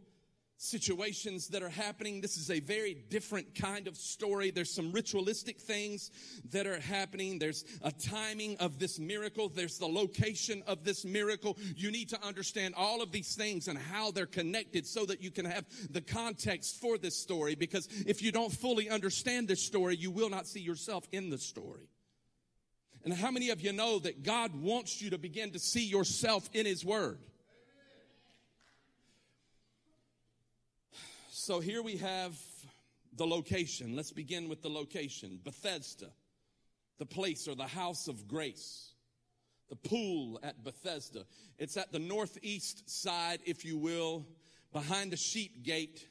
situations 0.62 1.48
that 1.48 1.64
are 1.64 1.70
happening. 1.70 2.20
This 2.20 2.36
is 2.36 2.52
a 2.52 2.60
very 2.60 2.94
different 2.94 3.56
kind 3.56 3.88
of 3.88 3.96
story. 3.96 4.52
There's 4.52 4.74
some 4.74 4.92
ritualistic 4.92 5.60
things 5.60 6.12
that 6.52 6.68
are 6.68 6.82
happening. 6.82 7.40
There's 7.40 7.64
a 7.82 7.94
timing 7.94 8.58
of 8.58 8.78
this 8.78 9.00
miracle. 9.00 9.48
There's 9.48 9.78
the 9.78 9.88
location 9.88 10.62
of 10.68 10.84
this 10.84 11.06
miracle. 11.06 11.58
You 11.78 11.92
need 11.92 12.10
to 12.10 12.22
understand 12.22 12.74
all 12.76 13.02
of 13.02 13.14
these 13.14 13.36
things 13.36 13.70
and 13.70 13.80
how 13.80 14.12
they're 14.12 14.26
connected 14.26 14.86
so 14.86 15.06
that 15.06 15.22
you 15.22 15.32
can 15.32 15.46
have 15.46 15.66
the 15.92 16.02
context 16.02 16.82
for 16.82 16.98
this 16.98 17.16
story. 17.16 17.56
Because 17.56 17.88
if 18.06 18.22
you 18.22 18.34
don't 18.34 18.52
fully 18.52 18.90
understand 18.90 19.48
this 19.48 19.66
story, 19.66 19.96
you 19.96 20.12
will 20.12 20.30
not 20.30 20.46
see 20.46 20.60
yourself 20.60 21.08
in 21.14 21.30
the 21.30 21.38
story. 21.38 21.88
And 23.06 23.14
how 23.14 23.32
many 23.32 23.50
of 23.50 23.62
you 23.62 23.72
know 23.72 24.00
that 24.00 24.24
God 24.24 24.54
wants 24.54 25.02
you 25.02 25.12
to 25.12 25.18
begin 25.18 25.52
to 25.52 25.60
see 25.60 25.86
yourself 25.86 26.50
in 26.52 26.66
His 26.66 26.84
Word? 26.84 27.20
So 31.50 31.60
here 31.60 31.82
we 31.82 31.98
have 31.98 32.38
the 33.18 33.26
location. 33.26 33.96
Let's 33.96 34.12
begin 34.12 34.50
with 34.50 34.62
the 34.62 34.70
location 34.70 35.40
Bethesda, 35.44 36.12
the 37.00 37.08
place 37.08 37.48
or 37.48 37.56
the 37.56 37.66
house 37.66 38.08
of 38.08 38.28
grace, 38.28 38.94
the 39.68 39.76
pool 39.76 40.40
at 40.44 40.64
Bethesda. 40.64 41.26
It's 41.58 41.76
at 41.76 41.92
the 41.92 41.98
northeast 41.98 42.88
side, 42.88 43.40
if 43.48 43.66
you 43.66 43.80
will, 43.80 44.28
behind 44.74 45.12
the 45.12 45.18
sheep 45.18 45.64
gate 45.64 46.08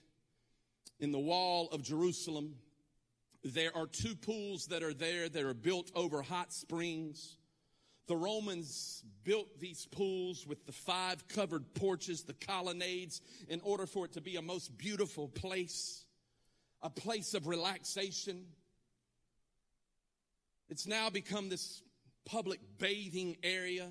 in 0.99 1.13
the 1.13 1.21
wall 1.21 1.69
of 1.71 1.85
Jerusalem. 1.85 2.57
There 3.45 3.71
are 3.77 3.87
two 3.87 4.17
pools 4.17 4.67
that 4.71 4.83
are 4.83 4.93
there 4.93 5.29
that 5.29 5.45
are 5.45 5.55
built 5.55 5.93
over 5.95 6.21
hot 6.21 6.53
springs. 6.53 7.38
The 8.09 8.17
Romans 8.17 9.05
built 9.23 9.61
these 9.61 9.87
pools 9.87 10.47
with 10.47 10.65
the 10.65 10.73
five 10.73 11.29
covered 11.29 11.75
porches, 11.75 12.23
the 12.23 12.33
colonnades, 12.33 13.21
in 13.49 13.61
order 13.61 13.87
for 13.87 14.07
it 14.07 14.15
to 14.15 14.23
be 14.23 14.37
a 14.37 14.43
most 14.43 14.77
beautiful 14.79 15.29
place, 15.29 16.07
a 16.83 16.89
place 16.89 17.35
of 17.35 17.47
relaxation. 17.47 18.47
It's 20.71 20.87
now 20.87 21.11
become 21.11 21.51
this 21.51 21.83
public 22.25 22.61
bathing 22.79 23.37
area. 23.43 23.91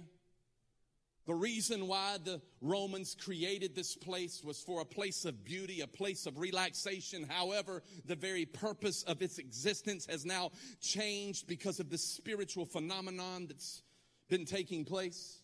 The 1.28 1.36
reason 1.36 1.88
why 1.88 2.18
the 2.24 2.42
Romans 2.62 3.16
created 3.20 3.76
this 3.76 3.96
place 3.96 4.44
was 4.44 4.62
for 4.62 4.82
a 4.82 4.86
place 4.86 5.26
of 5.26 5.44
beauty, 5.44 5.82
a 5.82 5.88
place 5.88 6.26
of 6.26 6.40
relaxation. 6.40 7.28
However, 7.30 7.84
the 8.06 8.16
very 8.16 8.46
purpose 8.46 9.04
of 9.04 9.22
its 9.22 9.38
existence 9.38 10.08
has 10.10 10.26
now 10.26 10.52
changed 10.82 11.46
because 11.46 11.80
of 11.80 11.90
this 11.90 12.04
spiritual 12.04 12.66
phenomenon 12.66 13.48
that's 13.48 13.84
been 14.30 14.46
taking 14.46 14.86
place? 14.86 15.40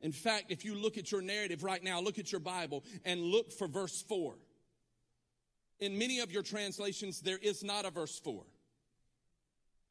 In 0.00 0.12
fact, 0.12 0.50
if 0.50 0.64
you 0.64 0.74
look 0.74 0.98
at 0.98 1.10
your 1.10 1.22
narrative 1.22 1.64
right 1.64 1.82
now, 1.82 2.00
look 2.00 2.18
at 2.18 2.30
your 2.30 2.40
Bible 2.40 2.84
and 3.04 3.20
look 3.20 3.52
for 3.52 3.66
verse 3.66 4.02
4. 4.02 4.34
In 5.80 5.98
many 5.98 6.20
of 6.20 6.30
your 6.30 6.42
translations, 6.42 7.20
there 7.20 7.38
is 7.38 7.64
not 7.64 7.84
a 7.84 7.90
verse 7.90 8.18
4. 8.20 8.44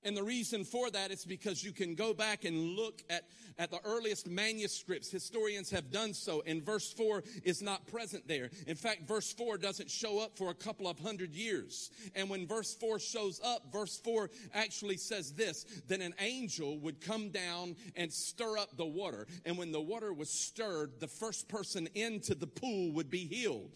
And 0.04 0.18
the 0.18 0.24
reason 0.24 0.66
for 0.66 0.90
that 0.92 1.12
is 1.12 1.26
because 1.26 1.64
you 1.64 1.72
can 1.72 1.96
go 1.96 2.14
back 2.14 2.46
and 2.46 2.76
look 2.76 3.02
at, 3.10 3.24
at 3.58 3.72
the 3.72 3.80
earliest 3.86 4.28
manuscripts. 4.28 5.10
Historians 5.10 5.70
have 5.72 5.92
done 5.92 6.14
so, 6.14 6.44
and 6.46 6.64
verse 6.64 6.92
4 6.94 7.24
is 7.44 7.62
not 7.62 7.88
present 7.88 8.28
there. 8.28 8.50
In 8.68 8.76
fact, 8.76 9.08
verse 9.08 9.32
4 9.34 9.58
doesn't 9.58 9.90
show 9.90 10.20
up 10.20 10.38
for 10.38 10.50
a 10.50 10.56
couple 10.56 10.88
of 10.88 11.00
hundred 11.00 11.34
years. 11.34 11.92
And 12.16 12.30
when 12.30 12.48
verse 12.48 12.76
4 12.76 13.00
shows 13.00 13.40
up, 13.44 13.72
verse 13.72 14.00
4 14.04 14.30
actually 14.54 14.98
says 14.98 15.34
this 15.34 15.66
Then 15.88 16.02
an 16.02 16.14
angel 16.20 16.78
would 16.80 17.02
come 17.02 17.30
down 17.30 17.76
and 17.96 18.12
stir 18.12 18.58
up 18.58 18.76
the 18.76 18.86
water. 18.86 19.28
And 19.46 19.58
when 19.58 19.72
the 19.72 19.82
water 19.82 20.14
was 20.14 20.30
stirred, 20.30 21.00
the 21.00 21.08
first 21.08 21.48
person 21.48 21.88
into 21.96 22.36
the 22.36 22.48
pool 22.48 22.92
would 22.94 23.10
be 23.10 23.26
healed. 23.26 23.72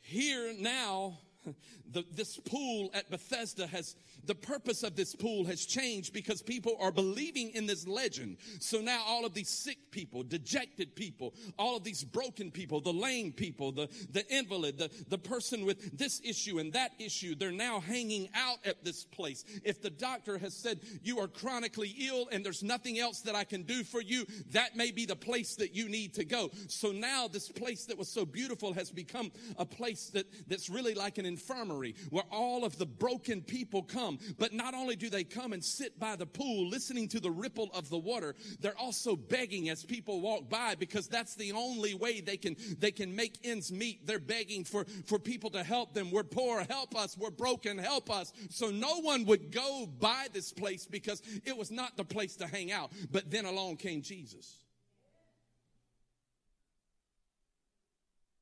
Here 0.00 0.54
now, 0.58 1.18
the, 1.92 2.04
this 2.12 2.38
pool 2.38 2.90
at 2.94 3.10
Bethesda 3.10 3.66
has, 3.66 3.96
the 4.24 4.34
purpose 4.34 4.82
of 4.82 4.96
this 4.96 5.14
pool 5.14 5.44
has 5.46 5.64
changed 5.64 6.12
because 6.12 6.42
people 6.42 6.76
are 6.80 6.92
believing 6.92 7.50
in 7.50 7.66
this 7.66 7.86
legend. 7.86 8.38
So 8.60 8.80
now 8.80 9.02
all 9.06 9.24
of 9.24 9.34
these 9.34 9.48
sick 9.48 9.78
people, 9.90 10.22
dejected 10.22 10.94
people, 10.94 11.34
all 11.58 11.76
of 11.76 11.84
these 11.84 12.04
broken 12.04 12.50
people, 12.50 12.80
the 12.80 12.92
lame 12.92 13.32
people, 13.32 13.72
the, 13.72 13.88
the 14.12 14.26
invalid, 14.34 14.78
the, 14.78 14.90
the 15.08 15.18
person 15.18 15.64
with 15.64 15.96
this 15.96 16.20
issue 16.24 16.58
and 16.58 16.72
that 16.72 16.92
issue, 16.98 17.34
they're 17.34 17.52
now 17.52 17.80
hanging 17.80 18.28
out 18.34 18.58
at 18.64 18.84
this 18.84 19.04
place. 19.04 19.44
If 19.64 19.82
the 19.82 19.90
doctor 19.90 20.38
has 20.38 20.54
said 20.54 20.80
you 21.02 21.18
are 21.20 21.28
chronically 21.28 21.94
ill 22.00 22.28
and 22.30 22.44
there's 22.44 22.62
nothing 22.62 22.98
else 22.98 23.20
that 23.22 23.34
I 23.34 23.44
can 23.44 23.62
do 23.62 23.84
for 23.84 24.00
you, 24.00 24.26
that 24.50 24.76
may 24.76 24.90
be 24.90 25.06
the 25.06 25.16
place 25.16 25.56
that 25.56 25.74
you 25.74 25.88
need 25.88 26.14
to 26.14 26.24
go. 26.24 26.50
So 26.68 26.92
now 26.92 27.28
this 27.28 27.48
place 27.48 27.86
that 27.86 27.98
was 27.98 28.08
so 28.08 28.24
beautiful 28.24 28.72
has 28.74 28.90
become 28.90 29.30
a 29.56 29.64
place 29.64 30.10
that, 30.10 30.26
that's 30.48 30.68
really 30.68 30.94
like 30.94 31.18
an 31.18 31.26
infirmary 31.38 31.94
where 32.10 32.24
all 32.30 32.64
of 32.64 32.76
the 32.78 32.86
broken 32.86 33.40
people 33.40 33.82
come. 33.82 34.18
But 34.38 34.52
not 34.52 34.74
only 34.74 34.96
do 34.96 35.08
they 35.08 35.24
come 35.24 35.52
and 35.52 35.64
sit 35.64 35.98
by 35.98 36.16
the 36.16 36.26
pool 36.26 36.68
listening 36.68 37.08
to 37.08 37.20
the 37.20 37.30
ripple 37.30 37.70
of 37.74 37.88
the 37.88 37.98
water, 37.98 38.34
they're 38.60 38.78
also 38.78 39.14
begging 39.14 39.68
as 39.68 39.84
people 39.84 40.20
walk 40.20 40.48
by 40.50 40.74
because 40.74 41.06
that's 41.06 41.34
the 41.36 41.52
only 41.52 41.94
way 41.94 42.20
they 42.20 42.36
can, 42.36 42.56
they 42.78 42.90
can 42.90 43.14
make 43.14 43.38
ends 43.44 43.70
meet. 43.70 44.06
They're 44.06 44.18
begging 44.18 44.64
for, 44.64 44.84
for 45.06 45.18
people 45.18 45.50
to 45.50 45.62
help 45.62 45.94
them. 45.94 46.10
We're 46.10 46.24
poor, 46.24 46.64
help 46.68 46.96
us. 46.96 47.16
We're 47.16 47.30
broken, 47.30 47.78
help 47.78 48.10
us. 48.10 48.32
So 48.50 48.70
no 48.70 49.00
one 49.00 49.24
would 49.26 49.52
go 49.52 49.86
by 49.86 50.26
this 50.32 50.52
place 50.52 50.86
because 50.86 51.22
it 51.44 51.56
was 51.56 51.70
not 51.70 51.96
the 51.96 52.04
place 52.04 52.36
to 52.36 52.46
hang 52.46 52.72
out. 52.72 52.90
But 53.10 53.30
then 53.30 53.44
along 53.44 53.76
came 53.76 54.02
Jesus. 54.02 54.56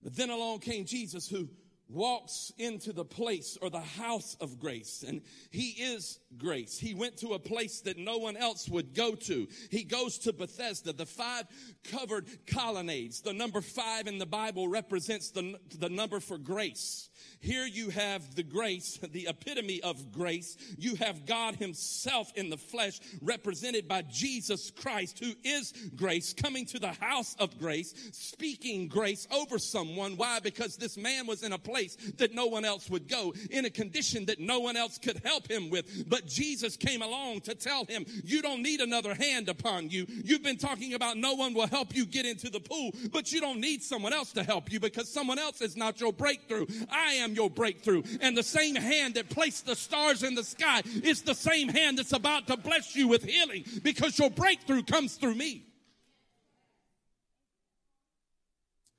But 0.02 0.14
then 0.14 0.30
along 0.30 0.60
came 0.60 0.84
Jesus 0.84 1.28
who 1.28 1.48
walks 1.88 2.52
into 2.58 2.92
the 2.92 3.04
place 3.04 3.56
or 3.62 3.70
the 3.70 3.80
house 3.80 4.36
of 4.40 4.58
grace 4.58 5.04
and 5.06 5.22
he 5.50 5.70
is 5.70 6.18
grace. 6.36 6.78
He 6.78 6.94
went 6.94 7.16
to 7.18 7.34
a 7.34 7.38
place 7.38 7.80
that 7.82 7.96
no 7.96 8.18
one 8.18 8.36
else 8.36 8.68
would 8.68 8.94
go 8.94 9.14
to. 9.14 9.46
He 9.70 9.84
goes 9.84 10.18
to 10.18 10.32
Bethesda, 10.32 10.92
the 10.92 11.06
five 11.06 11.46
covered 11.84 12.26
colonnades. 12.46 13.20
The 13.20 13.32
number 13.32 13.60
five 13.60 14.06
in 14.06 14.18
the 14.18 14.26
Bible 14.26 14.68
represents 14.68 15.30
the, 15.30 15.58
the 15.78 15.88
number 15.88 16.20
for 16.20 16.38
grace. 16.38 17.08
Here 17.40 17.66
you 17.66 17.90
have 17.90 18.34
the 18.34 18.42
grace, 18.42 18.98
the 19.12 19.28
epitome 19.28 19.80
of 19.82 20.12
grace. 20.12 20.56
You 20.78 20.96
have 20.96 21.26
God 21.26 21.56
himself 21.56 22.32
in 22.34 22.50
the 22.50 22.56
flesh 22.56 23.00
represented 23.22 23.86
by 23.86 24.02
Jesus 24.02 24.70
Christ, 24.70 25.18
who 25.18 25.32
is 25.44 25.72
grace, 25.94 26.32
coming 26.32 26.66
to 26.66 26.78
the 26.78 26.92
house 26.92 27.36
of 27.38 27.58
grace, 27.58 27.94
speaking 28.12 28.88
grace 28.88 29.28
over 29.30 29.58
someone. 29.58 30.16
Why? 30.16 30.40
Because 30.40 30.76
this 30.76 30.96
man 30.96 31.26
was 31.26 31.42
in 31.42 31.52
a 31.52 31.58
place 31.58 31.96
that 32.16 32.34
no 32.34 32.46
one 32.46 32.64
else 32.64 32.90
would 32.90 33.08
go, 33.08 33.34
in 33.50 33.64
a 33.64 33.70
condition 33.70 34.26
that 34.26 34.40
no 34.40 34.60
one 34.60 34.76
else 34.76 34.98
could 34.98 35.20
help 35.24 35.50
him 35.50 35.70
with. 35.70 36.08
But 36.08 36.26
Jesus 36.26 36.76
came 36.76 37.02
along 37.02 37.42
to 37.42 37.54
tell 37.54 37.84
him, 37.84 38.04
you 38.24 38.42
don't 38.42 38.62
need 38.62 38.80
another 38.80 39.14
hand 39.14 39.48
upon 39.48 39.90
you. 39.90 40.06
You've 40.08 40.42
been 40.42 40.58
talking 40.58 40.94
about 40.94 41.16
no 41.16 41.34
one 41.34 41.54
will 41.54 41.66
help 41.66 41.94
you 41.94 42.06
get 42.06 42.26
into 42.26 42.50
the 42.50 42.60
pool, 42.60 42.92
but 43.12 43.32
you 43.32 43.40
don't 43.40 43.60
need 43.60 43.82
someone 43.82 44.12
else 44.12 44.32
to 44.32 44.42
help 44.42 44.72
you 44.72 44.80
because 44.80 45.12
someone 45.12 45.38
else 45.38 45.60
is 45.60 45.76
not 45.76 46.00
your 46.00 46.12
breakthrough. 46.12 46.66
I 46.90 47.05
am 47.14 47.34
your 47.34 47.50
breakthrough. 47.50 48.02
And 48.20 48.36
the 48.36 48.42
same 48.42 48.74
hand 48.74 49.14
that 49.14 49.30
placed 49.30 49.66
the 49.66 49.76
stars 49.76 50.22
in 50.22 50.34
the 50.34 50.44
sky 50.44 50.82
is 51.02 51.22
the 51.22 51.34
same 51.34 51.68
hand 51.68 51.98
that's 51.98 52.12
about 52.12 52.46
to 52.48 52.56
bless 52.56 52.94
you 52.94 53.08
with 53.08 53.24
healing 53.24 53.64
because 53.82 54.18
your 54.18 54.30
breakthrough 54.30 54.82
comes 54.82 55.16
through 55.16 55.34
me. 55.34 55.66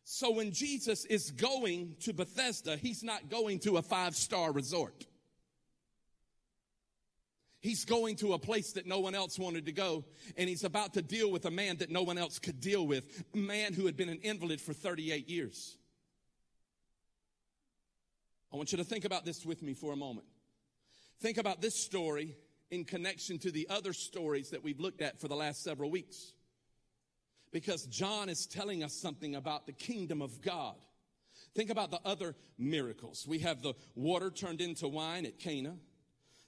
So 0.04 0.32
when 0.32 0.52
Jesus 0.52 1.04
is 1.06 1.32
going 1.32 1.96
to 2.00 2.14
Bethesda, 2.14 2.78
he's 2.78 3.04
not 3.04 3.30
going 3.30 3.60
to 3.60 3.78
a 3.78 3.82
five 3.82 4.16
star 4.16 4.52
resort. 4.54 5.06
He's 7.60 7.86
going 7.86 8.16
to 8.18 8.34
a 8.34 8.40
place 8.40 8.72
that 8.74 8.86
no 8.86 9.00
one 9.00 9.16
else 9.16 9.38
wanted 9.38 9.66
to 9.66 9.72
go, 9.72 10.06
and 10.38 10.48
he's 10.48 10.64
about 10.64 10.94
to 10.94 11.02
deal 11.02 11.32
with 11.32 11.46
a 11.46 11.52
man 11.52 11.78
that 11.78 11.90
no 11.90 12.04
one 12.04 12.18
else 12.18 12.40
could 12.40 12.62
deal 12.62 12.88
with, 12.88 13.26
a 13.34 13.38
man 13.38 13.74
who 13.74 13.86
had 13.86 13.98
been 13.98 14.10
an 14.10 14.20
invalid 14.22 14.62
for 14.62 14.74
38 14.74 15.28
years. 15.28 15.78
I 18.52 18.56
want 18.56 18.72
you 18.72 18.78
to 18.78 18.84
think 18.84 19.06
about 19.06 19.26
this 19.26 19.46
with 19.46 19.62
me 19.62 19.74
for 19.74 19.94
a 19.94 19.98
moment. 19.98 20.28
Think 21.22 21.38
about 21.38 21.62
this 21.62 21.76
story 21.84 22.36
in 22.70 22.86
connection 22.86 23.40
to 23.40 23.52
the 23.52 23.68
other 23.70 23.94
stories 23.94 24.50
that 24.52 24.64
we've 24.64 24.80
looked 24.80 25.02
at 25.02 25.20
for 25.20 25.28
the 25.28 25.36
last 25.36 25.64
several 25.64 25.90
weeks. 25.90 26.34
because 27.52 27.86
John 27.86 28.30
is 28.30 28.46
telling 28.46 28.84
us 28.84 28.94
something 28.94 29.36
about 29.36 29.66
the 29.66 29.72
kingdom 29.72 30.22
of 30.22 30.42
God. 30.42 30.76
Think 31.56 31.70
about 31.70 31.92
the 31.92 32.00
other 32.06 32.36
miracles. 32.58 33.26
We 33.28 33.40
have 33.40 33.62
the 33.62 33.74
water 33.96 34.30
turned 34.30 34.62
into 34.62 34.88
wine 34.88 35.26
at 35.26 35.40
Cana. 35.40 35.78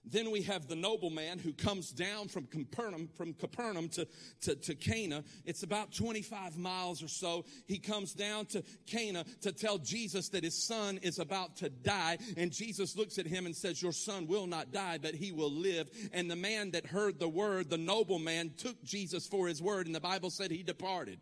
Then 0.05 0.31
we 0.31 0.41
have 0.43 0.67
the 0.67 0.75
nobleman 0.75 1.39
who 1.39 1.53
comes 1.53 1.91
down 1.91 2.29
from 2.29 2.45
Capernaum, 2.45 3.09
from 3.15 3.33
Capernaum 3.33 3.89
to, 3.89 4.07
to, 4.41 4.55
to 4.55 4.75
Cana. 4.75 5.23
It's 5.45 5.63
about 5.63 5.93
25 5.93 6.57
miles 6.57 7.03
or 7.03 7.07
so. 7.07 7.45
He 7.67 7.77
comes 7.77 8.13
down 8.13 8.45
to 8.47 8.63
Cana 8.87 9.25
to 9.41 9.51
tell 9.51 9.77
Jesus 9.77 10.29
that 10.29 10.43
his 10.43 10.61
son 10.61 10.97
is 11.03 11.19
about 11.19 11.57
to 11.57 11.69
die. 11.69 12.17
And 12.37 12.51
Jesus 12.51 12.95
looks 12.95 13.17
at 13.17 13.27
him 13.27 13.45
and 13.45 13.55
says, 13.55 13.81
your 13.81 13.91
son 13.91 14.25
will 14.25 14.47
not 14.47 14.71
die, 14.71 14.97
but 15.01 15.15
he 15.15 15.31
will 15.31 15.51
live. 15.51 15.89
And 16.13 16.31
the 16.31 16.35
man 16.35 16.71
that 16.71 16.85
heard 16.85 17.19
the 17.19 17.29
word, 17.29 17.69
the 17.69 17.77
nobleman, 17.77 18.53
took 18.57 18.81
Jesus 18.83 19.27
for 19.27 19.47
his 19.47 19.61
word. 19.61 19.85
And 19.85 19.95
the 19.95 19.99
Bible 19.99 20.29
said 20.29 20.49
he 20.49 20.63
departed. 20.63 21.19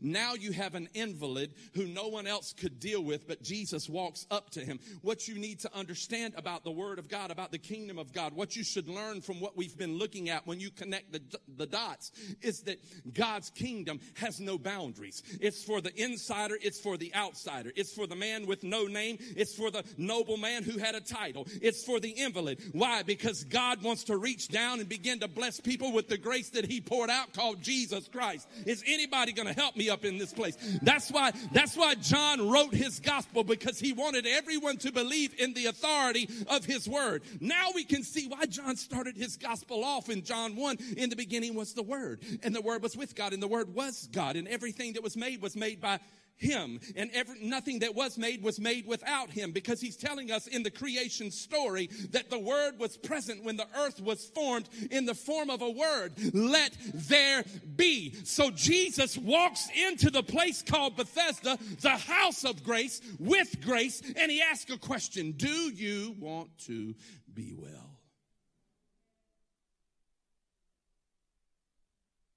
Now 0.00 0.34
you 0.34 0.52
have 0.52 0.74
an 0.74 0.88
invalid 0.94 1.54
who 1.74 1.86
no 1.86 2.08
one 2.08 2.26
else 2.26 2.52
could 2.52 2.80
deal 2.80 3.02
with, 3.02 3.26
but 3.26 3.42
Jesus 3.42 3.88
walks 3.88 4.26
up 4.30 4.50
to 4.50 4.60
him. 4.60 4.78
What 5.02 5.28
you 5.28 5.38
need 5.38 5.60
to 5.60 5.74
understand 5.76 6.34
about 6.36 6.64
the 6.64 6.70
Word 6.70 6.98
of 6.98 7.08
God, 7.08 7.30
about 7.30 7.52
the 7.52 7.58
kingdom 7.58 7.98
of 7.98 8.12
God, 8.12 8.34
what 8.34 8.56
you 8.56 8.64
should 8.64 8.88
learn 8.88 9.20
from 9.20 9.40
what 9.40 9.56
we've 9.56 9.76
been 9.76 9.98
looking 9.98 10.28
at 10.28 10.46
when 10.46 10.60
you 10.60 10.70
connect 10.70 11.12
the, 11.12 11.22
the 11.56 11.66
dots 11.66 12.12
is 12.42 12.62
that 12.62 12.78
God's 13.14 13.50
kingdom 13.50 14.00
has 14.14 14.40
no 14.40 14.58
boundaries. 14.58 15.22
It's 15.40 15.62
for 15.62 15.80
the 15.80 15.92
insider, 16.00 16.58
it's 16.60 16.80
for 16.80 16.96
the 16.96 17.14
outsider, 17.14 17.72
it's 17.76 17.92
for 17.92 18.06
the 18.06 18.16
man 18.16 18.46
with 18.46 18.62
no 18.62 18.84
name, 18.86 19.18
it's 19.36 19.54
for 19.54 19.70
the 19.70 19.84
noble 19.96 20.36
man 20.36 20.62
who 20.62 20.78
had 20.78 20.94
a 20.94 21.00
title, 21.00 21.46
it's 21.60 21.84
for 21.84 22.00
the 22.00 22.10
invalid. 22.10 22.60
Why? 22.72 23.02
Because 23.02 23.44
God 23.44 23.82
wants 23.82 24.04
to 24.04 24.16
reach 24.16 24.48
down 24.48 24.80
and 24.80 24.88
begin 24.88 25.20
to 25.20 25.28
bless 25.28 25.60
people 25.60 25.92
with 25.92 26.08
the 26.08 26.18
grace 26.18 26.50
that 26.50 26.64
He 26.64 26.80
poured 26.80 27.10
out 27.10 27.32
called 27.32 27.62
Jesus 27.62 28.08
Christ. 28.08 28.48
Is 28.66 28.82
anybody 28.86 29.32
going 29.32 29.52
to 29.52 29.60
help 29.68 29.76
me 29.76 29.90
up 29.90 30.06
in 30.06 30.16
this 30.16 30.32
place. 30.32 30.56
That's 30.80 31.10
why, 31.10 31.30
that's 31.52 31.76
why 31.76 31.94
John 31.96 32.48
wrote 32.48 32.72
his 32.72 33.00
gospel 33.00 33.44
because 33.44 33.78
he 33.78 33.92
wanted 33.92 34.26
everyone 34.26 34.78
to 34.78 34.90
believe 34.90 35.34
in 35.38 35.52
the 35.52 35.66
authority 35.66 36.26
of 36.48 36.64
his 36.64 36.88
word. 36.88 37.22
Now 37.38 37.68
we 37.74 37.84
can 37.84 38.02
see 38.02 38.28
why 38.28 38.46
John 38.46 38.76
started 38.76 39.18
his 39.18 39.36
gospel 39.36 39.84
off 39.84 40.08
in 40.08 40.22
John 40.22 40.56
1. 40.56 40.78
In 40.96 41.10
the 41.10 41.16
beginning 41.16 41.54
was 41.54 41.74
the 41.74 41.82
word 41.82 42.22
and 42.42 42.54
the 42.54 42.62
word 42.62 42.82
was 42.82 42.96
with 42.96 43.14
God 43.14 43.34
and 43.34 43.42
the 43.42 43.48
word 43.48 43.74
was 43.74 44.08
God 44.10 44.36
and 44.36 44.48
everything 44.48 44.94
that 44.94 45.02
was 45.02 45.18
made 45.18 45.42
was 45.42 45.54
made 45.54 45.82
by 45.82 46.00
him 46.38 46.80
and 46.96 47.10
every, 47.12 47.40
nothing 47.40 47.80
that 47.80 47.94
was 47.94 48.16
made 48.16 48.42
was 48.42 48.58
made 48.58 48.86
without 48.86 49.30
him 49.30 49.52
because 49.52 49.80
he's 49.80 49.96
telling 49.96 50.30
us 50.30 50.46
in 50.46 50.62
the 50.62 50.70
creation 50.70 51.30
story 51.30 51.88
that 52.10 52.30
the 52.30 52.38
word 52.38 52.78
was 52.78 52.96
present 52.96 53.44
when 53.44 53.56
the 53.56 53.66
earth 53.76 54.00
was 54.00 54.24
formed 54.34 54.68
in 54.90 55.04
the 55.04 55.14
form 55.14 55.50
of 55.50 55.60
a 55.62 55.70
word. 55.70 56.12
Let 56.32 56.76
there 56.94 57.44
be. 57.76 58.14
So 58.24 58.50
jesus 58.50 59.18
walks 59.18 59.68
into 59.88 60.10
the 60.10 60.22
place 60.22 60.62
called 60.62 60.96
bethesda 60.96 61.58
the 61.80 61.90
house 61.90 62.44
of 62.44 62.62
grace 62.64 63.00
with 63.18 63.60
grace 63.64 64.00
and 64.16 64.30
he 64.30 64.40
asks 64.40 64.72
a 64.72 64.78
question. 64.78 65.32
Do 65.32 65.48
you 65.48 66.14
want 66.18 66.56
to 66.66 66.94
be 67.34 67.54
well? 67.56 67.98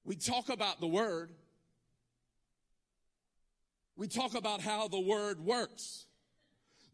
We 0.03 0.15
talk 0.15 0.50
about 0.50 0.79
the 0.79 0.88
word 0.88 1.31
we 3.95 4.07
talk 4.07 4.36
about 4.36 4.62
how 4.62 4.88
the 4.88 5.00
word 5.00 5.39
works. 5.39 6.05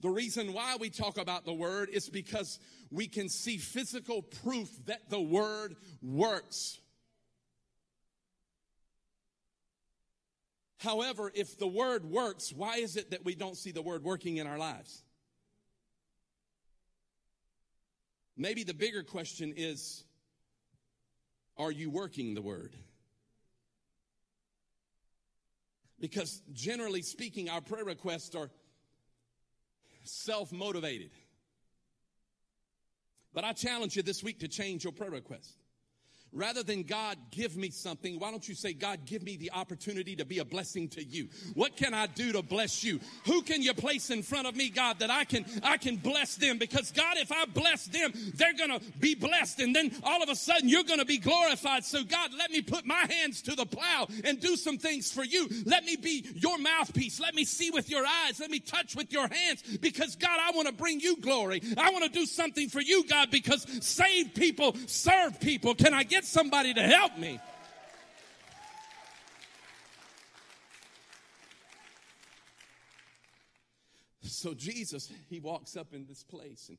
The 0.01 0.09
reason 0.09 0.53
why 0.53 0.77
we 0.79 0.89
talk 0.89 1.17
about 1.17 1.45
the 1.45 1.53
word 1.53 1.89
is 1.89 2.09
because 2.09 2.59
we 2.91 3.07
can 3.07 3.29
see 3.29 3.57
physical 3.57 4.21
proof 4.21 4.69
that 4.85 5.09
the 5.09 5.19
word 5.19 5.75
works. 6.01 6.79
However, 10.77 11.31
if 11.33 11.57
the 11.57 11.67
word 11.67 12.05
works, 12.05 12.53
why 12.53 12.77
is 12.77 12.95
it 12.97 13.11
that 13.11 13.25
we 13.25 13.33
don't 13.33 13.57
see 13.57 13.71
the 13.71 13.81
word 13.81 14.03
working 14.03 14.37
in 14.37 14.45
our 14.45 14.59
lives? 14.59 15.03
Maybe 18.37 18.63
the 18.63 18.75
bigger 18.75 19.01
question 19.01 19.53
is 19.57 20.03
Are 21.57 21.71
you 21.71 21.89
working 21.89 22.35
the 22.35 22.41
word? 22.43 22.75
Because 25.99 26.41
generally 26.53 27.01
speaking, 27.01 27.49
our 27.49 27.61
prayer 27.61 27.85
requests 27.85 28.35
are 28.35 28.49
self 30.03 30.51
motivated. 30.51 31.11
But 33.33 33.43
I 33.43 33.53
challenge 33.53 33.95
you 33.95 34.03
this 34.03 34.23
week 34.23 34.39
to 34.39 34.47
change 34.47 34.83
your 34.83 34.93
prayer 34.93 35.11
request. 35.11 35.55
Rather 36.33 36.61
than 36.61 36.83
God 36.83 37.17
give 37.31 37.55
me 37.55 37.69
something, 37.69 38.19
why 38.19 38.31
don't 38.31 38.47
you 38.47 38.53
say, 38.53 38.73
God, 38.73 39.05
give 39.05 39.23
me 39.23 39.37
the 39.37 39.51
opportunity 39.53 40.15
to 40.17 40.25
be 40.25 40.39
a 40.39 40.45
blessing 40.45 40.89
to 40.89 41.03
you? 41.03 41.29
What 41.53 41.77
can 41.77 41.93
I 41.93 42.07
do 42.07 42.33
to 42.33 42.41
bless 42.41 42.83
you? 42.83 42.99
Who 43.25 43.41
can 43.41 43.61
you 43.61 43.73
place 43.73 44.09
in 44.09 44.23
front 44.23 44.45
of 44.45 44.55
me, 44.55 44.69
God, 44.69 44.99
that 44.99 45.09
I 45.09 45.23
can, 45.23 45.45
I 45.63 45.77
can 45.77 45.95
bless 45.95 46.35
them? 46.35 46.57
Because 46.57 46.91
God, 46.91 47.17
if 47.17 47.31
I 47.31 47.45
bless 47.45 47.85
them, 47.85 48.11
they're 48.35 48.53
gonna 48.53 48.79
be 48.99 49.15
blessed. 49.15 49.61
And 49.61 49.75
then 49.75 49.91
all 50.03 50.21
of 50.21 50.29
a 50.29 50.35
sudden 50.35 50.67
you're 50.67 50.83
gonna 50.83 51.05
be 51.05 51.17
glorified. 51.17 51.85
So 51.85 52.03
God, 52.03 52.31
let 52.37 52.51
me 52.51 52.61
put 52.61 52.85
my 52.85 53.05
hands 53.09 53.41
to 53.43 53.55
the 53.55 53.65
plow 53.65 54.07
and 54.25 54.39
do 54.39 54.57
some 54.57 54.77
things 54.77 55.11
for 55.11 55.23
you. 55.23 55.47
Let 55.65 55.85
me 55.85 55.95
be 55.95 56.25
your 56.35 56.57
mouthpiece. 56.57 57.19
Let 57.21 57.35
me 57.35 57.45
see 57.45 57.71
with 57.71 57.89
your 57.89 58.05
eyes. 58.05 58.39
Let 58.39 58.51
me 58.51 58.59
touch 58.59 58.95
with 58.95 59.13
your 59.13 59.27
hands. 59.27 59.63
Because 59.79 60.15
God, 60.15 60.39
I 60.41 60.51
want 60.51 60.67
to 60.67 60.73
bring 60.73 60.99
you 60.99 61.17
glory. 61.17 61.61
I 61.77 61.89
want 61.91 62.03
to 62.03 62.09
do 62.09 62.25
something 62.25 62.67
for 62.67 62.81
you, 62.81 63.05
God, 63.07 63.31
because 63.31 63.65
save 63.81 64.33
people, 64.33 64.75
serve 64.87 65.39
people. 65.39 65.73
Can 65.73 65.93
I 65.93 66.03
get 66.03 66.16
get 66.17 66.25
somebody 66.25 66.73
to 66.73 66.81
help 66.81 67.15
me. 67.17 67.39
So 74.23 74.55
Jesus, 74.55 75.11
he 75.29 75.39
walks 75.39 75.77
up 75.77 75.93
in 75.93 76.05
this 76.07 76.23
place. 76.23 76.69
And 76.69 76.77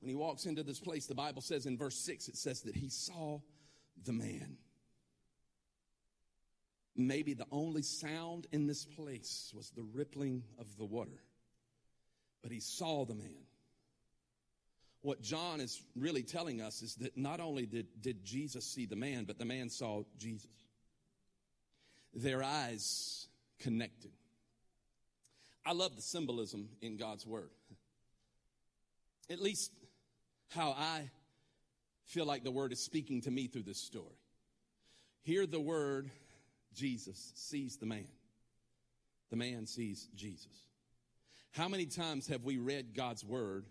when 0.00 0.08
he 0.08 0.14
walks 0.14 0.46
into 0.46 0.62
this 0.62 0.80
place, 0.80 1.06
the 1.06 1.14
Bible 1.14 1.42
says 1.42 1.66
in 1.66 1.76
verse 1.76 1.96
6, 1.96 2.28
it 2.28 2.36
says 2.36 2.62
that 2.62 2.74
he 2.74 2.88
saw 2.88 3.40
the 4.04 4.12
man. 4.12 4.56
Maybe 6.96 7.34
the 7.34 7.46
only 7.52 7.82
sound 7.82 8.46
in 8.52 8.66
this 8.66 8.84
place 8.86 9.52
was 9.54 9.70
the 9.70 9.84
rippling 9.94 10.44
of 10.58 10.76
the 10.78 10.84
water. 10.84 11.22
But 12.42 12.52
he 12.52 12.60
saw 12.60 13.04
the 13.04 13.14
man 13.14 13.47
what 15.02 15.22
John 15.22 15.60
is 15.60 15.82
really 15.96 16.22
telling 16.22 16.60
us 16.60 16.82
is 16.82 16.96
that 16.96 17.16
not 17.16 17.40
only 17.40 17.66
did, 17.66 17.86
did 18.00 18.24
Jesus 18.24 18.64
see 18.64 18.86
the 18.86 18.96
man, 18.96 19.24
but 19.24 19.38
the 19.38 19.44
man 19.44 19.70
saw 19.70 20.02
Jesus. 20.18 20.50
Their 22.14 22.42
eyes 22.42 23.28
connected. 23.60 24.10
I 25.64 25.72
love 25.72 25.94
the 25.94 26.02
symbolism 26.02 26.68
in 26.80 26.96
God's 26.96 27.26
word. 27.26 27.50
At 29.30 29.40
least 29.40 29.70
how 30.48 30.70
I 30.70 31.10
feel 32.06 32.24
like 32.24 32.42
the 32.42 32.50
word 32.50 32.72
is 32.72 32.80
speaking 32.80 33.20
to 33.22 33.30
me 33.30 33.46
through 33.46 33.64
this 33.64 33.80
story. 33.80 34.16
Hear 35.22 35.46
the 35.46 35.60
word, 35.60 36.10
Jesus 36.74 37.32
sees 37.36 37.76
the 37.76 37.86
man. 37.86 38.08
The 39.30 39.36
man 39.36 39.66
sees 39.66 40.08
Jesus. 40.14 40.64
How 41.52 41.68
many 41.68 41.84
times 41.84 42.28
have 42.28 42.44
we 42.44 42.56
read 42.56 42.94
God's 42.94 43.24
word 43.24 43.66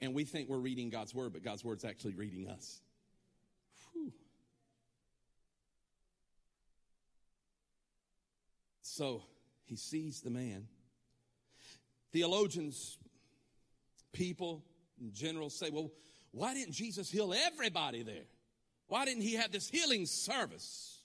and 0.00 0.14
we 0.14 0.24
think 0.24 0.48
we're 0.48 0.58
reading 0.58 0.90
God's 0.90 1.14
word, 1.14 1.32
but 1.32 1.42
God's 1.42 1.64
word's 1.64 1.84
actually 1.84 2.14
reading 2.14 2.48
us. 2.48 2.80
Whew. 3.92 4.12
So 8.82 9.22
he 9.64 9.76
sees 9.76 10.20
the 10.20 10.30
man. 10.30 10.66
Theologians, 12.12 12.96
people 14.12 14.64
in 15.00 15.12
general 15.12 15.50
say, 15.50 15.70
well, 15.70 15.90
why 16.30 16.54
didn't 16.54 16.72
Jesus 16.72 17.10
heal 17.10 17.34
everybody 17.34 18.02
there? 18.02 18.24
Why 18.86 19.04
didn't 19.04 19.22
he 19.22 19.34
have 19.34 19.52
this 19.52 19.68
healing 19.68 20.06
service? 20.06 21.00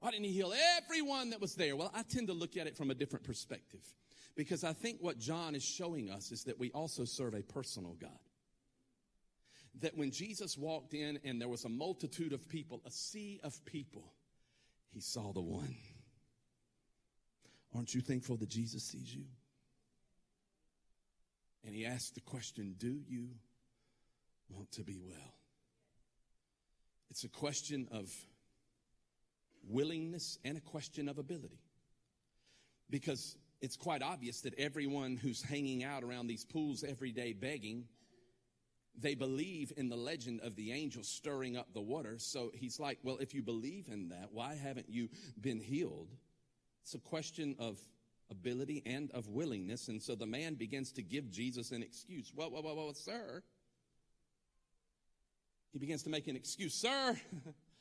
Why 0.00 0.10
didn't 0.10 0.24
he 0.24 0.32
heal 0.32 0.52
everyone 0.78 1.30
that 1.30 1.40
was 1.40 1.54
there? 1.54 1.76
Well, 1.76 1.90
I 1.94 2.02
tend 2.02 2.28
to 2.28 2.32
look 2.32 2.56
at 2.56 2.66
it 2.66 2.76
from 2.76 2.90
a 2.90 2.94
different 2.94 3.24
perspective. 3.24 3.82
Because 4.34 4.64
I 4.64 4.72
think 4.72 4.98
what 5.00 5.18
John 5.18 5.54
is 5.54 5.62
showing 5.62 6.10
us 6.10 6.32
is 6.32 6.44
that 6.44 6.58
we 6.58 6.70
also 6.72 7.04
serve 7.04 7.34
a 7.34 7.42
personal 7.42 7.96
God. 8.00 8.10
That 9.80 9.96
when 9.96 10.10
Jesus 10.10 10.56
walked 10.56 10.94
in 10.94 11.18
and 11.24 11.40
there 11.40 11.48
was 11.48 11.64
a 11.64 11.68
multitude 11.68 12.32
of 12.32 12.48
people, 12.48 12.80
a 12.86 12.90
sea 12.90 13.40
of 13.42 13.62
people, 13.64 14.12
he 14.90 15.00
saw 15.00 15.32
the 15.32 15.40
one. 15.40 15.74
Aren't 17.74 17.94
you 17.94 18.00
thankful 18.00 18.36
that 18.36 18.48
Jesus 18.48 18.84
sees 18.84 19.14
you? 19.14 19.24
And 21.64 21.74
he 21.74 21.86
asked 21.86 22.14
the 22.14 22.20
question 22.20 22.74
Do 22.78 23.00
you 23.08 23.28
want 24.48 24.70
to 24.72 24.82
be 24.82 24.98
well? 24.98 25.34
It's 27.10 27.24
a 27.24 27.28
question 27.28 27.88
of 27.90 28.10
willingness 29.68 30.38
and 30.44 30.56
a 30.56 30.60
question 30.60 31.08
of 31.08 31.18
ability. 31.18 31.60
Because 32.90 33.36
it's 33.62 33.76
quite 33.76 34.02
obvious 34.02 34.42
that 34.42 34.58
everyone 34.58 35.16
who's 35.16 35.42
hanging 35.42 35.82
out 35.84 36.04
around 36.04 36.26
these 36.26 36.44
pools 36.44 36.84
every 36.84 37.12
day 37.12 37.32
begging 37.32 37.84
they 38.98 39.14
believe 39.14 39.72
in 39.76 39.88
the 39.88 39.96
legend 39.96 40.40
of 40.42 40.54
the 40.54 40.72
angel 40.72 41.02
stirring 41.02 41.56
up 41.56 41.72
the 41.72 41.80
water. 41.80 42.16
So 42.18 42.50
he's 42.54 42.78
like, 42.78 42.98
Well, 43.02 43.18
if 43.18 43.34
you 43.34 43.42
believe 43.42 43.88
in 43.88 44.10
that, 44.10 44.28
why 44.32 44.54
haven't 44.54 44.88
you 44.88 45.08
been 45.40 45.60
healed? 45.60 46.10
It's 46.82 46.94
a 46.94 46.98
question 46.98 47.56
of 47.58 47.78
ability 48.30 48.82
and 48.84 49.10
of 49.12 49.28
willingness. 49.28 49.88
And 49.88 50.02
so 50.02 50.14
the 50.14 50.26
man 50.26 50.54
begins 50.54 50.92
to 50.92 51.02
give 51.02 51.30
Jesus 51.30 51.70
an 51.70 51.82
excuse. 51.82 52.32
Well, 52.34 52.50
well, 52.50 52.62
well, 52.62 52.76
well 52.76 52.94
sir. 52.94 53.42
He 55.72 55.78
begins 55.78 56.02
to 56.02 56.10
make 56.10 56.28
an 56.28 56.36
excuse. 56.36 56.74
Sir, 56.74 57.16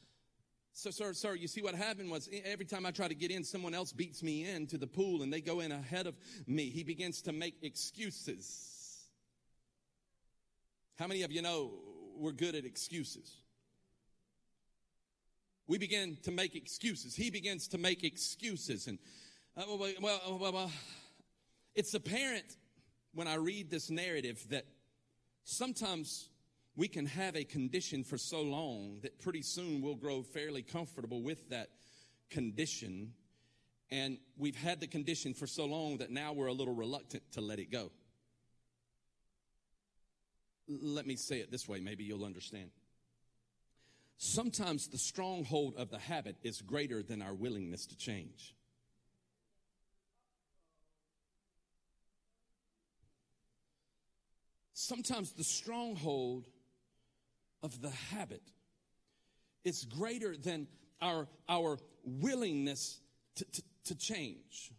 so, 0.73 0.89
sir, 0.89 1.13
sir, 1.13 1.35
you 1.35 1.47
see 1.47 1.61
what 1.61 1.75
happened 1.75 2.09
was 2.09 2.29
every 2.45 2.65
time 2.65 2.85
I 2.85 2.91
try 2.91 3.07
to 3.07 3.15
get 3.15 3.29
in, 3.29 3.43
someone 3.43 3.73
else 3.73 3.91
beats 3.91 4.23
me 4.23 4.49
into 4.49 4.77
the 4.77 4.87
pool 4.87 5.21
and 5.21 5.31
they 5.31 5.41
go 5.41 5.59
in 5.59 5.71
ahead 5.71 6.07
of 6.07 6.17
me. 6.47 6.69
He 6.69 6.83
begins 6.83 7.21
to 7.23 7.33
make 7.33 7.55
excuses. 7.61 9.05
How 10.97 11.07
many 11.07 11.23
of 11.23 11.31
you 11.31 11.41
know 11.41 11.71
we're 12.15 12.31
good 12.31 12.55
at 12.55 12.63
excuses? 12.63 13.35
We 15.67 15.77
begin 15.77 16.17
to 16.23 16.31
make 16.31 16.55
excuses. 16.55 17.15
He 17.15 17.29
begins 17.29 17.67
to 17.69 17.77
make 17.77 18.03
excuses. 18.03 18.87
And, 18.87 18.97
uh, 19.57 19.63
well, 19.67 19.93
well, 20.01 20.37
well, 20.39 20.51
well, 20.51 20.71
it's 21.75 21.93
apparent 21.93 22.57
when 23.13 23.27
I 23.27 23.35
read 23.35 23.69
this 23.69 23.89
narrative 23.89 24.45
that 24.49 24.65
sometimes 25.43 26.29
we 26.75 26.87
can 26.87 27.05
have 27.05 27.35
a 27.35 27.43
condition 27.43 28.03
for 28.03 28.17
so 28.17 28.41
long 28.41 28.99
that 29.03 29.19
pretty 29.19 29.41
soon 29.41 29.81
we'll 29.81 29.95
grow 29.95 30.23
fairly 30.23 30.61
comfortable 30.61 31.21
with 31.21 31.49
that 31.49 31.69
condition. 32.29 33.13
And 33.89 34.17
we've 34.37 34.55
had 34.55 34.79
the 34.79 34.87
condition 34.87 35.33
for 35.33 35.47
so 35.47 35.65
long 35.65 35.97
that 35.97 36.11
now 36.11 36.31
we're 36.31 36.47
a 36.47 36.53
little 36.53 36.73
reluctant 36.73 37.23
to 37.33 37.41
let 37.41 37.59
it 37.59 37.71
go. 37.71 37.91
Let 40.67 41.05
me 41.05 41.17
say 41.17 41.39
it 41.39 41.51
this 41.51 41.67
way, 41.67 41.81
maybe 41.81 42.05
you'll 42.05 42.23
understand. 42.23 42.71
Sometimes 44.17 44.87
the 44.87 44.97
stronghold 44.97 45.75
of 45.77 45.89
the 45.89 45.97
habit 45.97 46.37
is 46.43 46.61
greater 46.61 47.03
than 47.03 47.21
our 47.21 47.33
willingness 47.33 47.87
to 47.87 47.97
change. 47.97 48.55
Sometimes 54.73 55.33
the 55.33 55.43
stronghold 55.43 56.45
of 57.63 57.81
the 57.81 57.89
habit 57.89 58.41
It's 59.63 59.85
greater 59.85 60.35
than 60.35 60.67
our, 61.01 61.27
our 61.47 61.77
willingness 62.03 62.99
to, 63.35 63.45
to, 63.45 63.63
to 63.85 63.95
change. 63.95 64.71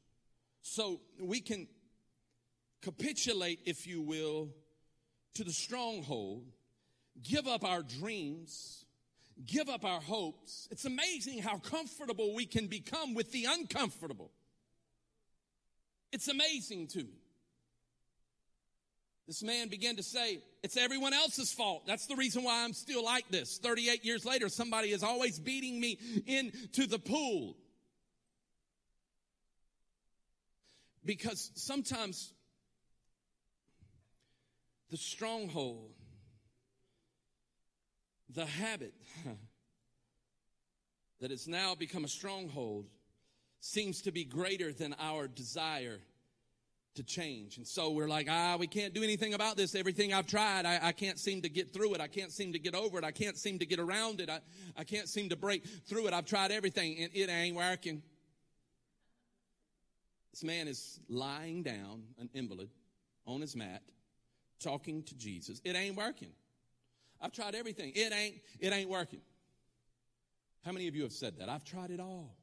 So 0.63 1.01
we 1.21 1.41
can 1.41 1.69
capitulate, 2.81 3.61
if 3.65 3.87
you 3.87 4.01
will, 4.01 4.51
to 5.35 5.45
the 5.45 5.53
stronghold, 5.53 6.45
give 7.23 7.47
up 7.47 7.65
our 7.65 7.83
dreams, 7.83 8.85
give 9.47 9.69
up 9.69 9.85
our 9.85 10.01
hopes. 10.01 10.69
It's 10.71 10.85
amazing 10.85 11.39
how 11.43 11.59
comfortable 11.59 12.35
we 12.35 12.47
can 12.47 12.67
become 12.67 13.15
with 13.15 13.33
the 13.33 13.47
uncomfortable. 13.49 14.31
It's 16.13 16.29
amazing 16.29 16.89
to 16.89 16.99
me. 16.99 17.22
This 19.33 19.43
man 19.43 19.69
began 19.69 19.97
to 19.97 20.03
say, 20.03 20.43
It's 20.63 20.77
everyone 20.77 21.15
else's 21.15 21.51
fault. 21.51 21.87
That's 21.87 22.05
the 22.05 22.17
reason 22.17 22.45
why 22.45 22.65
I'm 22.65 22.75
still 22.75 23.03
like 23.03 23.31
this. 23.31 23.57
38 23.57 24.05
years 24.05 24.27
later, 24.27 24.51
somebody 24.51 24.91
is 24.91 25.03
always 25.03 25.39
beating 25.39 25.81
me 25.81 25.99
into 26.27 26.87
the 26.87 26.99
pool. 26.99 27.57
Because 31.03 31.51
sometimes 31.55 32.35
the 34.91 34.99
stronghold, 34.99 35.95
the 38.35 38.45
habit 38.45 38.93
that 41.23 41.31
has 41.31 41.49
now 41.49 41.75
become 41.75 42.05
a 42.05 42.09
stronghold 42.09 42.85
seems 43.61 44.03
to 44.03 44.13
be 44.13 44.25
greater 44.25 44.75
than 44.75 44.95
our 45.01 45.27
desire 45.27 46.01
to 46.95 47.03
change. 47.03 47.57
And 47.57 47.67
so 47.67 47.91
we're 47.91 48.09
like, 48.09 48.29
ah, 48.31 48.57
we 48.59 48.67
can't 48.67 48.93
do 48.93 49.03
anything 49.03 49.35
about 49.35 49.57
this. 49.57 49.75
Everything 49.75 50.13
I've 50.13 50.27
tried, 50.27 50.67
I, 50.67 50.79
I, 50.83 50.93
can't 50.93 51.19
seem 51.19 51.43
to 51.43 51.49
get 51.49 51.73
through 51.73 51.95
it. 51.95 52.01
I 52.01 52.07
can't 52.07 52.31
seem 52.31 52.53
to 52.53 52.59
get 52.59 52.75
over 52.75 52.99
it. 52.99 53.05
I 53.05 53.11
can't 53.11 53.37
seem 53.39 53.59
to 53.61 53.67
get 53.67 53.79
around 53.79 54.21
it. 54.21 54.29
I, 54.29 54.41
I 54.77 54.85
can't 54.85 55.09
seem 55.09 55.31
to 55.31 55.37
break 55.37 55.65
through 55.87 56.07
it. 56.07 56.13
I've 56.13 56.27
tried 56.27 56.51
everything 56.51 56.99
and 56.99 57.11
it 57.15 57.31
ain't 57.31 57.57
working. 57.57 58.03
This 60.33 60.45
man 60.45 60.69
is 60.69 61.01
lying 61.09 61.63
down, 61.63 62.03
an 62.19 62.29
invalid, 62.35 62.71
on 63.27 63.41
his 63.41 63.55
mat, 63.57 63.83
talking 64.61 65.03
to 65.05 65.15
Jesus. 65.15 65.61
It 65.65 65.77
ain't 65.77 65.97
working. 65.97 66.33
I've 67.21 67.33
tried 67.33 67.55
everything. 67.55 67.93
It 67.95 68.13
ain't, 68.13 68.37
it 68.59 68.73
ain't 68.73 68.91
working. 68.91 69.21
How 70.65 70.73
many 70.73 70.89
of 70.89 70.97
you 70.97 71.03
have 71.03 71.13
said 71.13 71.39
that? 71.39 71.49
I've 71.49 71.65
tried 71.65 71.91
it 71.91 72.01
all. 72.01 72.37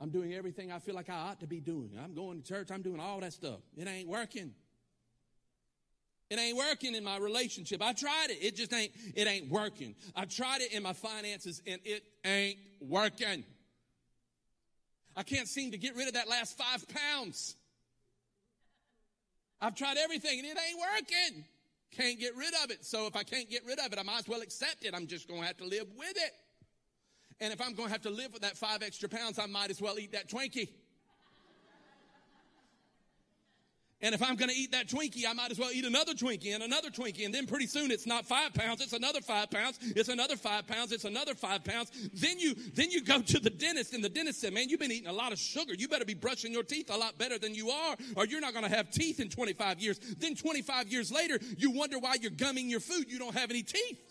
I'm 0.00 0.08
doing 0.08 0.32
everything 0.32 0.72
I 0.72 0.78
feel 0.78 0.94
like 0.94 1.10
I 1.10 1.14
ought 1.14 1.40
to 1.40 1.46
be 1.46 1.60
doing. 1.60 1.90
I'm 2.02 2.14
going 2.14 2.40
to 2.40 2.46
church. 2.46 2.70
I'm 2.70 2.80
doing 2.80 3.00
all 3.00 3.20
that 3.20 3.34
stuff. 3.34 3.60
It 3.76 3.86
ain't 3.86 4.08
working. 4.08 4.54
It 6.30 6.38
ain't 6.38 6.56
working 6.56 6.94
in 6.94 7.04
my 7.04 7.18
relationship. 7.18 7.82
I 7.82 7.92
tried 7.92 8.28
it. 8.30 8.38
It 8.40 8.56
just 8.56 8.72
ain't, 8.72 8.92
it 9.14 9.26
ain't 9.26 9.50
working. 9.50 9.96
I 10.14 10.24
tried 10.24 10.62
it 10.62 10.72
in 10.72 10.82
my 10.82 10.92
finances 10.92 11.60
and 11.66 11.80
it 11.84 12.04
ain't 12.24 12.58
working. 12.80 13.44
I 15.16 15.22
can't 15.22 15.48
seem 15.48 15.72
to 15.72 15.78
get 15.78 15.96
rid 15.96 16.06
of 16.06 16.14
that 16.14 16.28
last 16.28 16.56
five 16.56 16.86
pounds. 16.88 17.56
I've 19.60 19.74
tried 19.74 19.98
everything 19.98 20.38
and 20.38 20.48
it 20.48 20.56
ain't 20.56 20.78
working. 20.78 21.44
Can't 21.90 22.18
get 22.18 22.36
rid 22.36 22.54
of 22.64 22.70
it. 22.70 22.86
So 22.86 23.06
if 23.06 23.16
I 23.16 23.24
can't 23.24 23.50
get 23.50 23.66
rid 23.66 23.80
of 23.80 23.92
it, 23.92 23.98
I 23.98 24.02
might 24.02 24.20
as 24.20 24.28
well 24.28 24.40
accept 24.40 24.84
it. 24.84 24.94
I'm 24.94 25.08
just 25.08 25.28
going 25.28 25.40
to 25.40 25.46
have 25.46 25.56
to 25.58 25.66
live 25.66 25.88
with 25.98 26.16
it. 26.16 26.32
And 27.40 27.52
if 27.52 27.60
I'm 27.60 27.74
going 27.74 27.88
to 27.88 27.92
have 27.92 28.02
to 28.02 28.10
live 28.10 28.32
with 28.32 28.42
that 28.42 28.56
five 28.56 28.82
extra 28.82 29.08
pounds, 29.08 29.38
I 29.38 29.46
might 29.46 29.70
as 29.70 29.80
well 29.80 29.98
eat 29.98 30.12
that 30.12 30.28
Twinkie. 30.28 30.68
And 34.02 34.14
if 34.14 34.22
I'm 34.22 34.36
going 34.36 34.48
to 34.48 34.56
eat 34.56 34.72
that 34.72 34.88
Twinkie, 34.88 35.24
I 35.28 35.34
might 35.34 35.50
as 35.50 35.58
well 35.58 35.70
eat 35.72 35.84
another 35.84 36.14
Twinkie 36.14 36.54
and 36.54 36.62
another 36.62 36.88
Twinkie. 36.88 37.26
And 37.26 37.34
then 37.34 37.46
pretty 37.46 37.66
soon 37.66 37.90
it's 37.90 38.06
not 38.06 38.24
five 38.24 38.54
pounds, 38.54 38.80
it's 38.80 38.94
another 38.94 39.20
five 39.20 39.50
pounds, 39.50 39.78
it's 39.82 40.08
another 40.08 40.36
five 40.36 40.66
pounds, 40.66 40.92
it's 40.92 41.04
another 41.04 41.34
five 41.34 41.64
pounds. 41.64 41.90
Then 42.14 42.38
you, 42.38 42.54
then 42.74 42.90
you 42.90 43.02
go 43.02 43.20
to 43.20 43.38
the 43.38 43.50
dentist 43.50 43.92
and 43.92 44.02
the 44.02 44.08
dentist 44.08 44.40
said, 44.40 44.54
man, 44.54 44.70
you've 44.70 44.80
been 44.80 44.92
eating 44.92 45.08
a 45.08 45.12
lot 45.12 45.32
of 45.32 45.38
sugar. 45.38 45.74
You 45.74 45.86
better 45.86 46.06
be 46.06 46.14
brushing 46.14 46.50
your 46.50 46.62
teeth 46.62 46.90
a 46.90 46.96
lot 46.96 47.18
better 47.18 47.38
than 47.38 47.54
you 47.54 47.70
are 47.70 47.96
or 48.16 48.24
you're 48.24 48.40
not 48.40 48.54
going 48.54 48.64
to 48.64 48.74
have 48.74 48.90
teeth 48.90 49.20
in 49.20 49.28
25 49.28 49.80
years. 49.80 49.98
Then 50.18 50.34
25 50.34 50.88
years 50.88 51.12
later, 51.12 51.38
you 51.58 51.70
wonder 51.70 51.98
why 51.98 52.16
you're 52.20 52.30
gumming 52.30 52.70
your 52.70 52.80
food. 52.80 53.04
You 53.08 53.18
don't 53.18 53.36
have 53.36 53.50
any 53.50 53.62
teeth. 53.62 54.09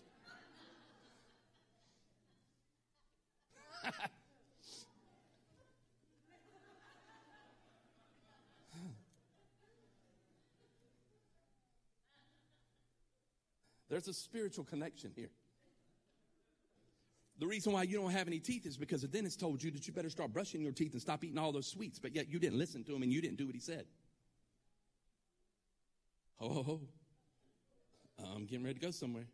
There's 13.90 14.08
a 14.08 14.14
spiritual 14.14 14.64
connection 14.66 15.12
here. 15.16 15.32
The 17.40 17.48
reason 17.48 17.74
why 17.74 17.84
you 17.84 17.98
don't 17.98 18.12
have 18.12 18.28
any 18.28 18.40
teeth 18.40 18.66
is 18.66 18.76
because 18.78 19.02
the 19.02 19.08
dentist 19.08 19.40
told 19.40 19.64
you 19.64 19.72
that 19.72 19.88
you 19.88 19.94
better 19.94 20.10
start 20.10 20.34
brushing 20.34 20.62
your 20.62 20.74
teeth 20.74 20.92
and 20.92 21.02
stop 21.02 21.24
eating 21.24 21.38
all 21.38 21.54
those 21.54 21.68
sweets, 21.68 21.98
but 21.98 22.14
yet 22.14 22.30
you 22.30 22.38
didn't 22.38 22.60
listen 22.60 22.84
to 22.84 22.94
him 22.94 23.02
and 23.02 23.14
you 23.14 23.22
didn't 23.22 23.38
do 23.38 23.46
what 23.46 23.56
he 23.56 23.62
said. 23.62 23.86
Oh, 26.42 26.82
I'm 28.20 28.46
getting 28.46 28.66
ready 28.66 28.80
to 28.80 28.86
go 28.86 28.92
somewhere. 28.92 29.26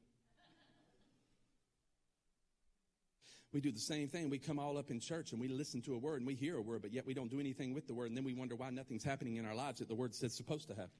We 3.56 3.62
do 3.62 3.72
the 3.72 3.80
same 3.80 4.10
thing. 4.10 4.30
We 4.30 4.38
come 4.38 4.60
all 4.60 4.78
up 4.78 4.92
in 4.92 5.00
church 5.00 5.32
and 5.32 5.40
we 5.40 5.48
listen 5.48 5.82
to 5.84 5.94
a 5.94 5.98
word 5.98 6.18
and 6.18 6.28
we 6.28 6.36
hear 6.36 6.58
a 6.58 6.62
word, 6.62 6.82
but 6.82 6.92
yet 6.92 7.08
we 7.08 7.14
don't 7.14 7.32
do 7.32 7.40
anything 7.40 7.74
with 7.74 7.88
the 7.88 7.94
word. 7.94 8.10
And 8.10 8.18
then 8.18 8.26
we 8.26 8.34
wonder 8.34 8.54
why 8.54 8.70
nothing's 8.70 9.06
happening 9.06 9.38
in 9.38 9.46
our 9.46 9.56
lives 9.56 9.80
that 9.80 9.88
the 9.88 9.96
word 9.96 10.14
says 10.14 10.34
supposed 10.34 10.68
to 10.68 10.74
happen. 10.76 10.92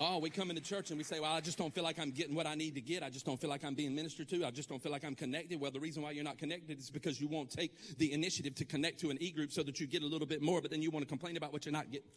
Oh, 0.00 0.16
we 0.18 0.30
come 0.30 0.48
into 0.48 0.62
church 0.62 0.88
and 0.88 0.96
we 0.96 1.04
say, 1.04 1.20
Well, 1.20 1.30
I 1.30 1.42
just 1.42 1.58
don't 1.58 1.74
feel 1.74 1.84
like 1.84 1.98
I'm 1.98 2.10
getting 2.10 2.34
what 2.34 2.46
I 2.46 2.54
need 2.54 2.74
to 2.76 2.80
get. 2.80 3.02
I 3.02 3.10
just 3.10 3.26
don't 3.26 3.38
feel 3.38 3.50
like 3.50 3.66
I'm 3.66 3.74
being 3.74 3.94
ministered 3.94 4.30
to. 4.30 4.46
I 4.46 4.50
just 4.50 4.70
don't 4.70 4.82
feel 4.82 4.90
like 4.90 5.04
I'm 5.04 5.14
connected. 5.14 5.60
Well, 5.60 5.70
the 5.70 5.78
reason 5.78 6.02
why 6.02 6.12
you're 6.12 6.24
not 6.24 6.38
connected 6.38 6.78
is 6.78 6.88
because 6.88 7.20
you 7.20 7.28
won't 7.28 7.50
take 7.50 7.98
the 7.98 8.14
initiative 8.14 8.54
to 8.54 8.64
connect 8.64 8.98
to 9.00 9.10
an 9.10 9.18
e 9.20 9.30
group 9.30 9.52
so 9.52 9.62
that 9.64 9.78
you 9.78 9.86
get 9.86 10.02
a 10.02 10.06
little 10.06 10.26
bit 10.26 10.40
more, 10.40 10.62
but 10.62 10.70
then 10.70 10.80
you 10.80 10.90
want 10.90 11.04
to 11.04 11.08
complain 11.08 11.36
about 11.36 11.52
what 11.52 11.66
you're 11.66 11.72
not 11.74 11.90
getting. 11.90 12.08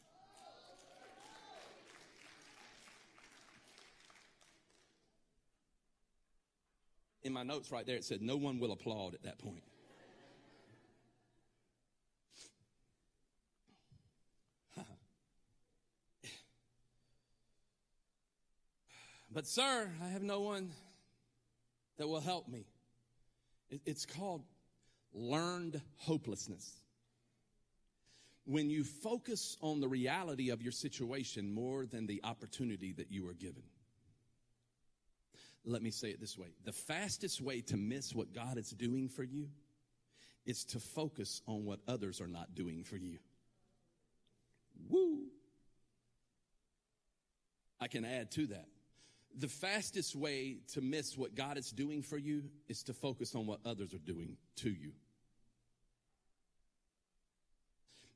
My 7.38 7.44
notes 7.44 7.72
right 7.72 7.86
there, 7.86 7.96
it 7.96 8.04
said, 8.04 8.24
No 8.24 8.36
one 8.36 8.58
will 8.60 8.72
applaud 8.72 9.14
at 9.14 9.22
that 9.22 9.38
point. 9.38 9.62
But, 19.32 19.46
sir, 19.46 19.92
I 20.04 20.08
have 20.08 20.24
no 20.24 20.40
one 20.40 20.72
that 22.00 22.08
will 22.08 22.22
help 22.22 22.48
me. 22.48 22.66
It's 23.86 24.08
called 24.08 24.42
learned 25.14 25.80
hopelessness. 25.98 26.74
when 28.46 28.72
you 28.72 28.84
focus 28.84 29.58
on 29.62 29.80
the 29.80 29.88
reality 29.88 30.50
of 30.50 30.64
your 30.64 30.72
situation 30.72 31.54
more 31.54 31.86
than 31.86 32.08
the 32.08 32.22
opportunity 32.24 32.94
that 32.94 33.12
you 33.12 33.28
are 33.30 33.34
given. 33.34 33.62
Let 35.68 35.82
me 35.82 35.92
say 35.92 36.10
it 36.10 36.22
this 36.22 36.38
way 36.38 36.48
the 36.64 36.72
fastest 36.72 37.42
way 37.42 37.62
to 37.62 37.78
miss 37.78 38.16
what 38.16 38.34
God 38.34 38.58
is 38.58 38.70
doing 38.72 39.10
for 39.10 39.24
you 39.24 39.50
is 40.46 40.64
to 40.64 40.80
focus 40.80 41.42
on 41.46 41.66
what 41.66 41.82
others 41.88 42.22
are 42.22 42.28
not 42.28 42.56
doing 42.56 42.86
for 42.86 42.96
you. 42.96 43.18
Woo! 44.90 45.26
I 47.82 47.88
can 47.88 48.06
add 48.06 48.32
to 48.32 48.48
that. 48.48 48.68
The 49.38 49.50
fastest 49.50 50.16
way 50.16 50.60
to 50.74 50.82
miss 50.82 51.18
what 51.18 51.36
God 51.36 51.58
is 51.58 51.70
doing 51.72 52.02
for 52.02 52.18
you 52.18 52.44
is 52.70 52.82
to 52.84 52.94
focus 52.94 53.36
on 53.36 53.46
what 53.46 53.60
others 53.66 53.94
are 53.94 54.00
doing 54.00 54.38
to 54.58 54.70
you. 54.70 54.94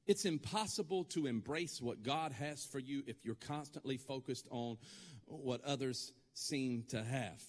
It's 0.07 0.25
impossible 0.25 1.03
to 1.05 1.27
embrace 1.27 1.81
what 1.81 2.01
God 2.01 2.31
has 2.31 2.65
for 2.65 2.79
you 2.79 3.03
if 3.07 3.25
you're 3.25 3.35
constantly 3.35 3.97
focused 3.97 4.47
on 4.49 4.77
what 5.25 5.63
others 5.63 6.13
seem 6.33 6.83
to 6.89 7.03
have. 7.03 7.41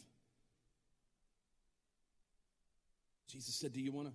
Jesus 3.29 3.55
said, 3.55 3.73
Do 3.73 3.81
you 3.81 3.93
want 3.93 4.09
to 4.09 4.15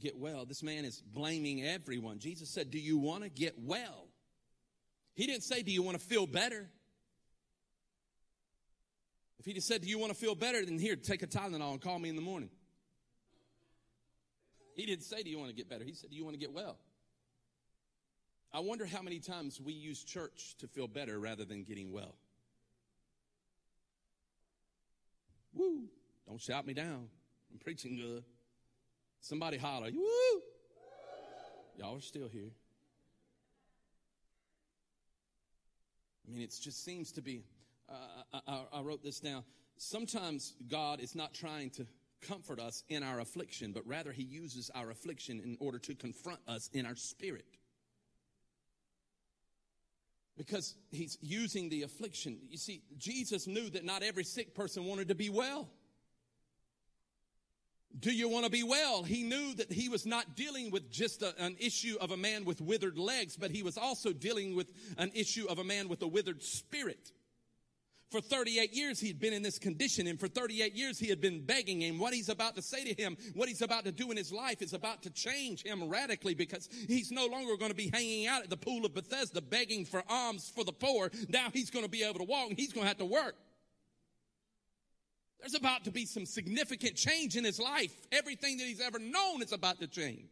get 0.00 0.16
well? 0.16 0.46
This 0.46 0.62
man 0.62 0.84
is 0.84 1.00
blaming 1.00 1.64
everyone. 1.64 2.18
Jesus 2.18 2.48
said, 2.48 2.70
Do 2.70 2.78
you 2.78 2.98
want 2.98 3.22
to 3.22 3.28
get 3.28 3.54
well? 3.58 4.06
He 5.14 5.26
didn't 5.26 5.42
say, 5.42 5.62
Do 5.62 5.70
you 5.70 5.82
want 5.82 5.98
to 5.98 6.04
feel 6.04 6.26
better? 6.26 6.68
If 9.38 9.44
he 9.44 9.52
just 9.52 9.68
said, 9.68 9.82
Do 9.82 9.88
you 9.88 9.98
want 9.98 10.12
to 10.12 10.18
feel 10.18 10.34
better? 10.34 10.64
Then 10.64 10.78
here, 10.78 10.96
take 10.96 11.22
a 11.22 11.26
Tylenol 11.26 11.72
and 11.72 11.80
call 11.80 11.98
me 11.98 12.08
in 12.08 12.16
the 12.16 12.22
morning. 12.22 12.48
He 14.74 14.86
didn't 14.86 15.04
say, 15.04 15.22
Do 15.22 15.30
you 15.30 15.38
want 15.38 15.50
to 15.50 15.54
get 15.54 15.68
better? 15.68 15.84
He 15.84 15.92
said, 15.92 16.10
Do 16.10 16.16
you 16.16 16.24
want 16.24 16.34
to 16.34 16.40
get 16.40 16.52
well? 16.52 16.78
I 18.52 18.60
wonder 18.60 18.86
how 18.86 19.02
many 19.02 19.18
times 19.18 19.60
we 19.60 19.72
use 19.72 20.02
church 20.02 20.54
to 20.60 20.68
feel 20.68 20.86
better 20.86 21.18
rather 21.18 21.44
than 21.44 21.64
getting 21.64 21.92
well. 21.92 22.14
Woo! 25.54 25.84
Don't 26.26 26.40
shout 26.40 26.66
me 26.66 26.74
down. 26.74 27.08
I'm 27.52 27.58
preaching 27.58 27.96
good. 27.96 28.24
Somebody 29.20 29.56
holler, 29.56 29.90
woo! 29.92 30.42
Y'all 31.78 31.96
are 31.96 32.00
still 32.00 32.28
here. 32.28 32.50
I 36.26 36.32
mean, 36.32 36.42
it 36.42 36.54
just 36.60 36.84
seems 36.84 37.12
to 37.12 37.22
be. 37.22 37.44
Uh, 37.88 38.40
I, 38.46 38.62
I 38.72 38.80
wrote 38.80 39.02
this 39.02 39.20
down. 39.20 39.44
Sometimes 39.76 40.54
God 40.68 41.00
is 41.00 41.14
not 41.14 41.34
trying 41.34 41.70
to 41.70 41.86
comfort 42.20 42.58
us 42.58 42.84
in 42.88 43.02
our 43.02 43.20
affliction, 43.20 43.72
but 43.72 43.86
rather 43.86 44.12
He 44.12 44.22
uses 44.22 44.70
our 44.74 44.90
affliction 44.90 45.40
in 45.40 45.56
order 45.60 45.78
to 45.80 45.94
confront 45.94 46.40
us 46.48 46.70
in 46.72 46.86
our 46.86 46.96
spirit 46.96 47.44
because 50.36 50.74
he's 50.90 51.16
using 51.20 51.68
the 51.68 51.82
affliction. 51.82 52.38
You 52.48 52.58
see, 52.58 52.82
Jesus 52.98 53.46
knew 53.46 53.70
that 53.70 53.84
not 53.84 54.02
every 54.02 54.24
sick 54.24 54.54
person 54.54 54.84
wanted 54.84 55.08
to 55.08 55.14
be 55.14 55.30
well. 55.30 55.68
Do 57.96 58.12
you 58.12 58.28
want 58.28 58.44
to 58.44 58.50
be 58.50 58.64
well? 58.64 59.04
He 59.04 59.22
knew 59.22 59.54
that 59.54 59.70
he 59.70 59.88
was 59.88 60.04
not 60.04 60.34
dealing 60.34 60.72
with 60.72 60.90
just 60.90 61.22
a, 61.22 61.32
an 61.38 61.56
issue 61.60 61.96
of 62.00 62.10
a 62.10 62.16
man 62.16 62.44
with 62.44 62.60
withered 62.60 62.98
legs, 62.98 63.36
but 63.36 63.52
he 63.52 63.62
was 63.62 63.78
also 63.78 64.12
dealing 64.12 64.56
with 64.56 64.66
an 64.98 65.12
issue 65.14 65.46
of 65.48 65.60
a 65.60 65.64
man 65.64 65.88
with 65.88 66.02
a 66.02 66.08
withered 66.08 66.42
spirit. 66.42 67.12
For 68.14 68.20
38 68.20 68.72
years, 68.72 69.00
he'd 69.00 69.18
been 69.18 69.32
in 69.32 69.42
this 69.42 69.58
condition, 69.58 70.06
and 70.06 70.20
for 70.20 70.28
38 70.28 70.76
years, 70.76 71.00
he 71.00 71.08
had 71.08 71.20
been 71.20 71.44
begging 71.44 71.82
And 71.82 71.98
What 71.98 72.14
he's 72.14 72.28
about 72.28 72.54
to 72.54 72.62
say 72.62 72.84
to 72.84 72.94
him, 72.94 73.16
what 73.34 73.48
he's 73.48 73.60
about 73.60 73.84
to 73.86 73.90
do 73.90 74.12
in 74.12 74.16
his 74.16 74.32
life, 74.32 74.62
is 74.62 74.72
about 74.72 75.02
to 75.02 75.10
change 75.10 75.64
him 75.64 75.88
radically 75.88 76.32
because 76.32 76.68
he's 76.86 77.10
no 77.10 77.26
longer 77.26 77.56
going 77.56 77.72
to 77.72 77.76
be 77.76 77.90
hanging 77.92 78.28
out 78.28 78.44
at 78.44 78.50
the 78.50 78.56
pool 78.56 78.86
of 78.86 78.94
Bethesda 78.94 79.42
begging 79.42 79.84
for 79.84 80.04
alms 80.08 80.48
for 80.54 80.62
the 80.62 80.70
poor. 80.70 81.10
Now 81.28 81.48
he's 81.52 81.70
going 81.70 81.84
to 81.84 81.90
be 81.90 82.04
able 82.04 82.20
to 82.20 82.24
walk, 82.24 82.50
and 82.50 82.56
he's 82.56 82.72
going 82.72 82.84
to 82.84 82.88
have 82.88 82.98
to 82.98 83.04
work. 83.04 83.34
There's 85.40 85.56
about 85.56 85.82
to 85.86 85.90
be 85.90 86.06
some 86.06 86.24
significant 86.24 86.94
change 86.94 87.34
in 87.34 87.42
his 87.42 87.58
life. 87.58 87.96
Everything 88.12 88.58
that 88.58 88.64
he's 88.68 88.80
ever 88.80 89.00
known 89.00 89.42
is 89.42 89.50
about 89.50 89.80
to 89.80 89.88
change. 89.88 90.28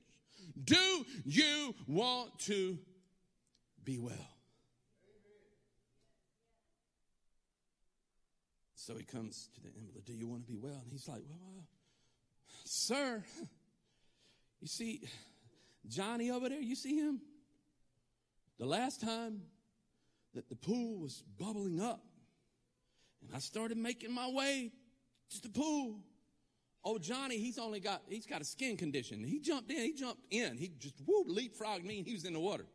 Do 0.63 1.05
you 1.25 1.75
want 1.89 2.39
to 2.43 2.79
be 3.83 3.99
well? 3.99 4.32
So 8.85 8.97
he 8.97 9.05
comes 9.05 9.49
to 9.55 9.61
the 9.61 9.69
invalid. 9.69 10.05
Do 10.05 10.13
you 10.13 10.27
want 10.27 10.45
to 10.45 10.53
be 10.53 10.59
well? 10.59 10.81
And 10.83 10.91
he's 10.91 11.07
like, 11.07 11.23
well, 11.29 11.39
well, 11.55 11.65
sir, 12.65 13.23
you 14.61 14.67
see 14.67 15.03
Johnny 15.87 16.33
over 16.33 16.49
there, 16.49 16.61
you 16.61 16.75
see 16.75 16.97
him? 16.97 17.21
The 18.59 18.67
last 18.67 19.01
time 19.01 19.43
that 20.35 20.49
the 20.49 20.57
pool 20.57 20.99
was 20.99 21.23
bubbling 21.39 21.81
up 21.81 22.03
and 23.25 23.31
I 23.33 23.39
started 23.39 23.79
making 23.79 24.13
my 24.13 24.29
way 24.29 24.73
to 25.31 25.43
the 25.43 25.49
pool. 25.49 26.01
Oh, 26.85 26.99
Johnny, 26.99 27.39
he's 27.39 27.59
only 27.59 27.79
got, 27.79 28.03
he's 28.09 28.27
got 28.27 28.41
a 28.41 28.45
skin 28.45 28.77
condition. 28.77 29.23
He 29.23 29.39
jumped 29.39 29.71
in, 29.71 29.79
he 29.79 29.93
jumped 29.93 30.25
in. 30.33 30.59
He 30.59 30.73
just, 30.81 30.97
woo, 31.07 31.25
leapfrogged 31.25 31.85
me 31.85 31.99
and 31.99 32.07
he 32.07 32.15
was 32.15 32.25
in 32.25 32.33
the 32.33 32.41
water. 32.41 32.67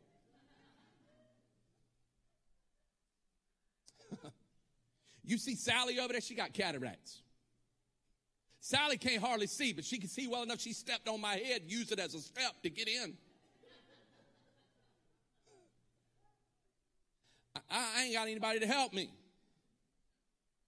You 5.28 5.38
see 5.38 5.56
Sally 5.56 6.00
over 6.00 6.14
there, 6.14 6.22
she 6.22 6.36
got 6.36 6.54
cataracts. 6.54 7.22
Sally 8.62 8.98
can't 8.98 9.22
hardly 9.22 9.48
see, 9.48 9.74
but 9.74 9.84
she 9.84 9.98
can 9.98 10.08
see 10.08 10.26
well 10.26 10.42
enough. 10.42 10.62
She 10.62 10.72
stepped 10.72 11.10
on 11.10 11.20
my 11.20 11.36
head, 11.36 11.64
used 11.68 11.92
it 11.92 12.00
as 12.00 12.16
a 12.16 12.20
step 12.20 12.54
to 12.64 12.70
get 12.70 12.88
in. 12.88 13.14
I, 17.70 17.88
I 17.98 18.04
ain't 18.06 18.14
got 18.14 18.28
anybody 18.28 18.60
to 18.62 18.68
help 18.68 18.94
me. 18.94 19.10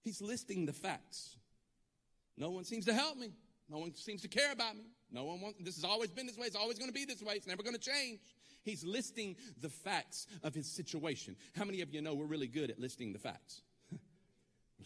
He's 0.02 0.20
listing 0.20 0.66
the 0.66 0.74
facts. 0.74 1.36
No 2.36 2.50
one 2.50 2.64
seems 2.64 2.84
to 2.84 2.92
help 2.92 3.16
me. 3.16 3.32
No 3.70 3.78
one 3.78 3.94
seems 3.94 4.20
to 4.22 4.28
care 4.28 4.52
about 4.52 4.76
me. 4.76 4.84
No 5.10 5.24
one 5.24 5.40
wants, 5.40 5.58
this 5.62 5.76
has 5.76 5.84
always 5.84 6.10
been 6.10 6.26
this 6.26 6.36
way. 6.36 6.46
It's 6.46 6.56
always 6.56 6.78
going 6.78 6.90
to 6.90 6.94
be 6.94 7.06
this 7.06 7.22
way. 7.22 7.34
It's 7.34 7.46
never 7.46 7.62
going 7.62 7.76
to 7.76 7.80
change. 7.80 8.20
He's 8.62 8.84
listing 8.84 9.36
the 9.62 9.70
facts 9.70 10.26
of 10.42 10.54
his 10.54 10.70
situation. 10.70 11.34
How 11.56 11.64
many 11.64 11.80
of 11.80 11.94
you 11.94 12.02
know 12.02 12.14
we're 12.14 12.26
really 12.26 12.46
good 12.46 12.70
at 12.70 12.78
listing 12.78 13.14
the 13.14 13.18
facts? 13.18 13.62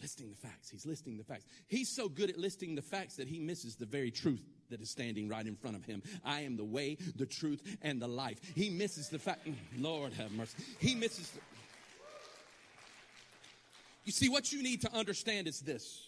Listing 0.01 0.29
the 0.29 0.47
facts. 0.47 0.69
He's 0.69 0.85
listing 0.85 1.17
the 1.17 1.23
facts. 1.23 1.45
He's 1.67 1.89
so 1.89 2.09
good 2.09 2.29
at 2.29 2.37
listing 2.37 2.75
the 2.75 2.81
facts 2.81 3.15
that 3.15 3.27
he 3.27 3.39
misses 3.39 3.75
the 3.75 3.85
very 3.85 4.11
truth 4.11 4.41
that 4.69 4.81
is 4.81 4.89
standing 4.89 5.27
right 5.27 5.45
in 5.45 5.55
front 5.55 5.75
of 5.75 5.85
him. 5.85 6.01
I 6.23 6.41
am 6.41 6.57
the 6.57 6.63
way, 6.63 6.97
the 7.15 7.25
truth, 7.25 7.61
and 7.81 8.01
the 8.01 8.07
life. 8.07 8.39
He 8.55 8.69
misses 8.69 9.09
the 9.09 9.19
fact. 9.19 9.47
Mm, 9.47 9.55
Lord 9.79 10.13
have 10.13 10.31
mercy. 10.31 10.57
He 10.79 10.95
misses. 10.95 11.29
The, 11.29 11.39
you 14.05 14.11
see, 14.11 14.29
what 14.29 14.51
you 14.51 14.61
need 14.61 14.81
to 14.81 14.93
understand 14.93 15.47
is 15.47 15.59
this. 15.59 16.07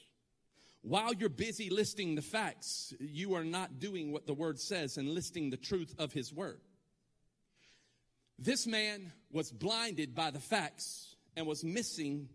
While 0.81 1.13
you're 1.13 1.29
busy 1.29 1.69
listing 1.69 2.15
the 2.15 2.21
facts, 2.21 2.93
you 2.99 3.33
are 3.33 3.43
not 3.43 3.79
doing 3.79 4.11
what 4.11 4.25
the 4.25 4.33
word 4.33 4.59
says 4.59 4.97
and 4.97 5.09
listing 5.09 5.49
the 5.49 5.57
truth 5.57 5.93
of 5.99 6.13
his 6.13 6.31
word. 6.31 6.61
This 8.39 8.67
man 8.67 9.11
was 9.31 9.51
blinded 9.51 10.13
by 10.13 10.31
the 10.31 10.39
facts 10.39 11.15
and 11.35 11.47
was 11.47 11.63
missing 11.63 12.29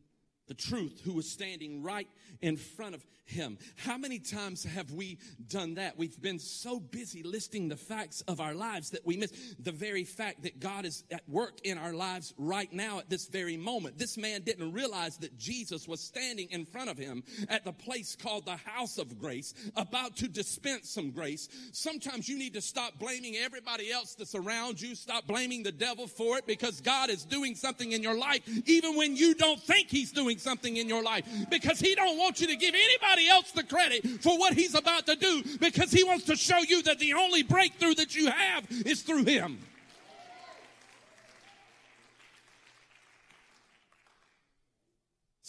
the 0.48 0.54
truth, 0.54 1.00
who 1.04 1.12
was 1.12 1.30
standing 1.30 1.82
right 1.82 2.08
in 2.40 2.56
front 2.56 2.94
of 2.94 3.04
him. 3.24 3.58
How 3.76 3.96
many 3.96 4.18
times 4.18 4.64
have 4.64 4.90
we 4.92 5.18
done 5.48 5.74
that? 5.74 5.96
We've 5.96 6.20
been 6.20 6.38
so 6.38 6.80
busy 6.80 7.22
listing 7.22 7.68
the 7.68 7.76
facts 7.76 8.20
of 8.22 8.40
our 8.40 8.54
lives 8.54 8.90
that 8.90 9.06
we 9.06 9.16
miss 9.16 9.32
the 9.58 9.72
very 9.72 10.04
fact 10.04 10.42
that 10.42 10.60
God 10.60 10.84
is 10.84 11.04
at 11.10 11.26
work 11.28 11.60
in 11.64 11.78
our 11.78 11.92
lives 11.92 12.34
right 12.36 12.72
now 12.72 12.98
at 12.98 13.08
this 13.08 13.26
very 13.26 13.56
moment. 13.56 13.98
This 13.98 14.18
man 14.18 14.42
didn't 14.42 14.72
realize 14.72 15.16
that 15.18 15.38
Jesus 15.38 15.86
was 15.86 16.00
standing 16.00 16.48
in 16.50 16.66
front 16.66 16.90
of 16.90 16.98
him 16.98 17.22
at 17.48 17.64
the 17.64 17.72
place 17.72 18.16
called 18.16 18.44
the 18.44 18.56
house 18.56 18.98
of 18.98 19.18
grace, 19.18 19.54
about 19.76 20.16
to 20.16 20.28
dispense 20.28 20.90
some 20.90 21.10
grace. 21.10 21.48
Sometimes 21.72 22.28
you 22.28 22.36
need 22.36 22.54
to 22.54 22.60
stop 22.60 22.98
blaming 22.98 23.36
everybody 23.36 23.90
else 23.90 24.14
that's 24.14 24.34
around 24.34 24.80
you. 24.80 24.94
Stop 24.94 25.26
blaming 25.26 25.62
the 25.62 25.72
devil 25.72 26.06
for 26.06 26.38
it 26.38 26.46
because 26.46 26.80
God 26.80 27.08
is 27.08 27.24
doing 27.24 27.54
something 27.54 27.92
in 27.92 28.02
your 28.02 28.18
life 28.18 28.40
even 28.66 28.96
when 28.96 29.16
you 29.16 29.34
don't 29.34 29.60
think 29.60 29.88
he's 29.88 30.12
doing 30.12 30.38
something 30.42 30.76
in 30.76 30.88
your 30.88 31.02
life 31.02 31.24
because 31.50 31.80
he 31.80 31.94
don't 31.94 32.18
want 32.18 32.40
you 32.40 32.46
to 32.48 32.56
give 32.56 32.74
anybody 32.74 33.28
else 33.28 33.50
the 33.52 33.62
credit 33.62 34.06
for 34.20 34.38
what 34.38 34.54
he's 34.54 34.74
about 34.74 35.06
to 35.06 35.16
do 35.16 35.42
because 35.60 35.90
he 35.90 36.04
wants 36.04 36.24
to 36.24 36.36
show 36.36 36.58
you 36.58 36.82
that 36.82 36.98
the 36.98 37.14
only 37.14 37.42
breakthrough 37.42 37.94
that 37.94 38.14
you 38.14 38.30
have 38.30 38.66
is 38.70 39.02
through 39.02 39.24
him. 39.24 39.58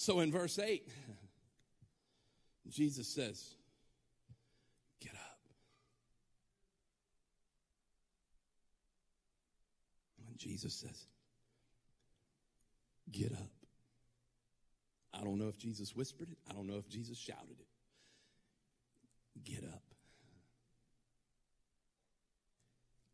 So 0.04 0.20
in 0.20 0.34
verse 0.34 0.60
8, 0.60 0.86
Jesus 2.70 3.08
says, 3.08 3.56
Get 5.00 5.14
up. 5.14 5.40
When 10.26 10.36
Jesus 10.36 10.74
says, 10.74 11.06
Get 13.12 13.32
up. 13.32 13.53
I 15.14 15.24
don't 15.24 15.38
know 15.38 15.48
if 15.48 15.58
Jesus 15.58 15.96
whispered 15.96 16.30
it. 16.32 16.38
I 16.50 16.54
don't 16.54 16.68
know 16.68 16.78
if 16.78 16.90
Jesus 16.90 17.18
shouted 17.18 17.60
it. 17.60 17.68
Get 19.44 19.64
up. 19.64 19.84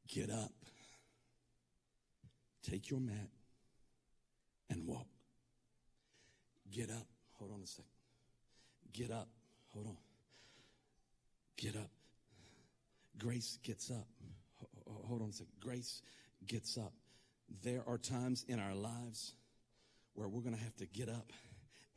Get 0.08 0.30
up. 0.32 0.52
take 2.64 2.90
your 2.90 3.00
mat 3.00 3.30
and 4.70 4.86
walk. 4.86 5.08
Get 6.72 6.90
up. 6.90 7.08
Hold 7.34 7.52
on 7.52 7.62
a 7.64 7.68
second. 7.68 7.86
Get 8.94 9.12
up. 9.12 9.28
Hold 9.74 9.88
on. 9.88 9.98
Get 11.58 11.76
up. 11.76 11.90
Grace 13.18 13.58
gets 13.64 13.92
up. 13.92 14.08
Hold 15.08 15.22
on 15.22 15.30
a 15.30 15.34
second. 15.34 15.54
Grace 15.60 16.02
gets 16.48 16.78
up. 16.78 16.94
There 17.64 17.84
are 17.88 17.98
times 17.98 18.46
in 18.48 18.60
our 18.60 18.76
lives 18.76 19.34
where 20.14 20.28
we're 20.28 20.42
going 20.42 20.56
to 20.56 20.62
have 20.62 20.76
to 20.78 20.86
get 20.86 21.10
up 21.10 21.32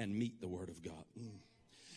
and 0.03 0.19
meet 0.19 0.41
the 0.41 0.49
Word 0.49 0.69
of 0.69 0.83
God. 0.83 1.05
Mm 1.19 1.52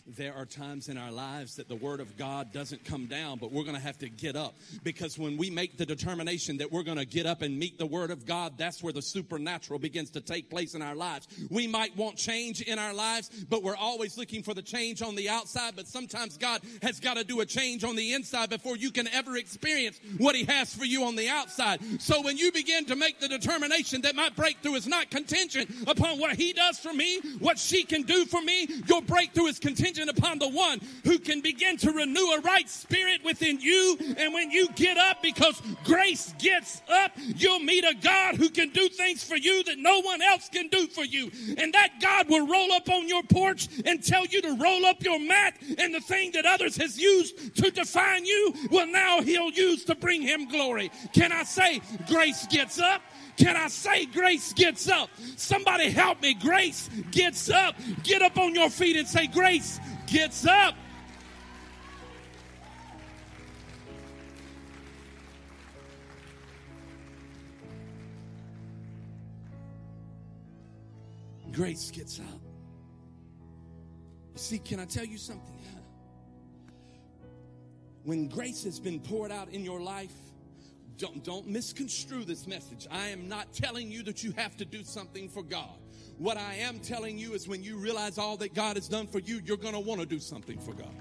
there 0.07 0.35
are 0.35 0.45
times 0.45 0.87
in 0.87 0.97
our 0.97 1.11
lives 1.11 1.55
that 1.55 1.67
the 1.67 1.75
Word 1.75 1.99
of 1.99 2.15
God 2.15 2.53
doesn't 2.53 2.85
come 2.85 3.07
down, 3.07 3.39
but 3.39 3.51
we're 3.51 3.63
going 3.63 3.75
to 3.75 3.81
have 3.81 3.97
to 3.99 4.09
get 4.09 4.35
up. 4.35 4.53
Because 4.83 5.17
when 5.17 5.35
we 5.35 5.49
make 5.49 5.77
the 5.77 5.85
determination 5.85 6.57
that 6.57 6.71
we're 6.71 6.83
going 6.83 6.99
to 6.99 7.05
get 7.05 7.25
up 7.25 7.41
and 7.41 7.57
meet 7.57 7.79
the 7.79 7.87
Word 7.87 8.11
of 8.11 8.25
God, 8.25 8.53
that's 8.55 8.83
where 8.83 8.93
the 8.93 9.01
supernatural 9.01 9.79
begins 9.79 10.11
to 10.11 10.21
take 10.21 10.49
place 10.49 10.75
in 10.75 10.83
our 10.83 10.93
lives. 10.93 11.27
We 11.49 11.65
might 11.65 11.97
want 11.97 12.17
change 12.17 12.61
in 12.61 12.77
our 12.77 12.93
lives, 12.93 13.29
but 13.49 13.63
we're 13.63 13.75
always 13.75 14.15
looking 14.15 14.43
for 14.43 14.53
the 14.53 14.61
change 14.61 15.01
on 15.01 15.15
the 15.15 15.27
outside. 15.27 15.75
But 15.75 15.87
sometimes 15.87 16.37
God 16.37 16.61
has 16.83 16.99
got 16.99 17.17
to 17.17 17.23
do 17.23 17.39
a 17.39 17.45
change 17.45 17.83
on 17.83 17.95
the 17.95 18.13
inside 18.13 18.51
before 18.51 18.77
you 18.77 18.91
can 18.91 19.07
ever 19.07 19.37
experience 19.37 19.99
what 20.19 20.35
He 20.35 20.43
has 20.43 20.73
for 20.73 20.85
you 20.85 21.05
on 21.05 21.15
the 21.15 21.29
outside. 21.29 21.79
So 21.99 22.21
when 22.21 22.37
you 22.37 22.51
begin 22.51 22.85
to 22.85 22.95
make 22.95 23.19
the 23.19 23.27
determination 23.27 24.01
that 24.01 24.15
my 24.15 24.29
breakthrough 24.29 24.75
is 24.75 24.85
not 24.85 25.09
contingent 25.09 25.71
upon 25.87 26.19
what 26.19 26.35
He 26.35 26.53
does 26.53 26.77
for 26.77 26.93
me, 26.93 27.21
what 27.39 27.57
she 27.57 27.83
can 27.83 28.03
do 28.03 28.25
for 28.25 28.41
me, 28.41 28.67
your 28.87 29.01
breakthrough 29.01 29.45
is 29.45 29.57
contingent 29.57 29.94
contingent 29.95 30.17
upon 30.17 30.39
the 30.39 30.49
one 30.49 30.79
who 31.03 31.17
can 31.19 31.41
begin 31.41 31.77
to 31.77 31.91
renew 31.91 32.31
a 32.31 32.41
right 32.41 32.69
spirit 32.69 33.23
within 33.23 33.59
you. 33.59 33.97
And 34.17 34.33
when 34.33 34.51
you 34.51 34.67
get 34.75 34.97
up, 34.97 35.21
because 35.21 35.61
grace 35.83 36.33
gets 36.39 36.81
up, 36.89 37.11
you'll 37.17 37.59
meet 37.59 37.83
a 37.83 37.93
God 37.93 38.35
who 38.35 38.49
can 38.49 38.69
do 38.69 38.89
things 38.89 39.23
for 39.23 39.35
you 39.35 39.63
that 39.63 39.77
no 39.77 40.01
one 40.01 40.21
else 40.21 40.49
can 40.49 40.67
do 40.67 40.87
for 40.87 41.03
you. 41.03 41.31
And 41.57 41.73
that 41.73 42.01
God 42.01 42.29
will 42.29 42.47
roll 42.47 42.71
up 42.73 42.89
on 42.89 43.07
your 43.07 43.23
porch 43.23 43.67
and 43.85 44.03
tell 44.03 44.25
you 44.25 44.41
to 44.41 44.55
roll 44.55 44.85
up 44.85 45.03
your 45.03 45.19
mat 45.19 45.55
and 45.77 45.93
the 45.93 46.01
thing 46.01 46.31
that 46.33 46.45
others 46.45 46.75
has 46.77 46.99
used 46.99 47.55
to 47.55 47.71
define 47.71 48.25
you, 48.25 48.53
well, 48.71 48.87
now 48.87 49.21
he'll 49.21 49.51
use 49.51 49.85
to 49.85 49.95
bring 49.95 50.21
him 50.21 50.47
glory. 50.47 50.91
Can 51.13 51.31
I 51.31 51.43
say 51.43 51.81
grace 52.07 52.45
gets 52.47 52.79
up? 52.79 53.01
Can 53.37 53.57
I 53.57 53.67
say 53.67 54.05
grace 54.05 54.53
gets 54.53 54.89
up? 54.89 55.09
Somebody 55.35 55.89
help 55.89 56.21
me. 56.21 56.33
Grace 56.33 56.89
gets 57.11 57.49
up. 57.49 57.75
Get 58.03 58.21
up 58.21 58.37
on 58.37 58.55
your 58.55 58.69
feet 58.69 58.95
and 58.95 59.07
say, 59.07 59.27
Grace 59.27 59.79
gets 60.07 60.45
up. 60.45 60.75
Grace 71.51 71.89
gets 71.91 72.19
up. 72.19 72.41
See, 74.35 74.59
can 74.59 74.81
I 74.81 74.85
tell 74.85 75.05
you 75.05 75.17
something? 75.17 75.55
When 78.03 78.27
grace 78.27 78.63
has 78.65 78.79
been 78.79 78.99
poured 78.99 79.31
out 79.31 79.49
in 79.49 79.63
your 79.63 79.79
life, 79.81 80.13
don't, 80.97 81.23
don't 81.23 81.47
misconstrue 81.47 82.23
this 82.23 82.47
message. 82.47 82.87
I 82.89 83.07
am 83.07 83.27
not 83.27 83.53
telling 83.53 83.91
you 83.91 84.03
that 84.03 84.23
you 84.23 84.31
have 84.33 84.55
to 84.57 84.65
do 84.65 84.83
something 84.83 85.29
for 85.29 85.43
God. 85.43 85.77
What 86.17 86.37
I 86.37 86.55
am 86.55 86.79
telling 86.79 87.17
you 87.17 87.33
is 87.33 87.47
when 87.47 87.63
you 87.63 87.77
realize 87.77 88.17
all 88.17 88.37
that 88.37 88.53
God 88.53 88.77
has 88.77 88.87
done 88.87 89.07
for 89.07 89.19
you, 89.19 89.41
you're 89.43 89.57
going 89.57 89.73
to 89.73 89.79
want 89.79 89.99
to 89.99 90.05
do 90.05 90.19
something 90.19 90.57
for 90.59 90.73
God. 90.73 90.95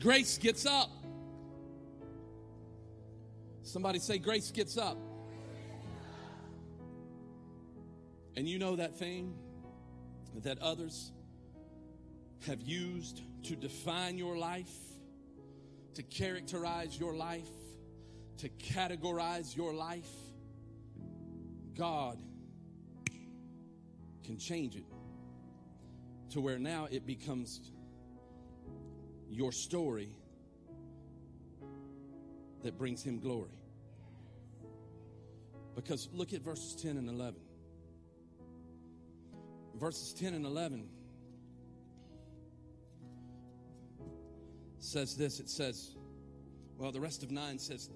Grace 0.00 0.38
gets 0.38 0.64
up. 0.64 0.90
Somebody 3.62 3.98
say, 3.98 4.18
Grace 4.18 4.50
gets 4.50 4.78
up. 4.78 4.96
And 8.34 8.48
you 8.48 8.58
know 8.58 8.76
that 8.76 8.96
thing 8.96 9.34
that 10.42 10.58
others 10.60 11.12
have 12.46 12.60
used 12.60 13.22
to 13.44 13.56
define 13.56 14.16
your 14.16 14.36
life, 14.36 14.72
to 15.94 16.02
characterize 16.02 16.98
your 16.98 17.14
life, 17.14 17.48
to 18.38 18.48
categorize 18.48 19.54
your 19.56 19.74
life, 19.74 20.08
God 21.76 22.22
can 24.24 24.38
change 24.38 24.76
it 24.76 24.84
to 26.30 26.40
where 26.40 26.58
now 26.58 26.86
it 26.90 27.06
becomes 27.06 27.60
your 29.28 29.52
story 29.52 30.10
that 32.62 32.78
brings 32.78 33.02
him 33.02 33.18
glory. 33.18 33.50
Because 35.74 36.08
look 36.12 36.32
at 36.32 36.42
verses 36.42 36.74
10 36.80 36.96
and 36.96 37.08
11. 37.08 37.40
Verses 39.76 40.12
10 40.12 40.34
and 40.34 40.44
11 40.44 40.88
says 44.80 45.16
this 45.16 45.40
it 45.40 45.48
says, 45.48 45.96
well, 46.78 46.92
the 46.92 47.00
rest 47.00 47.22
of 47.22 47.30
9 47.30 47.58
says, 47.58 47.90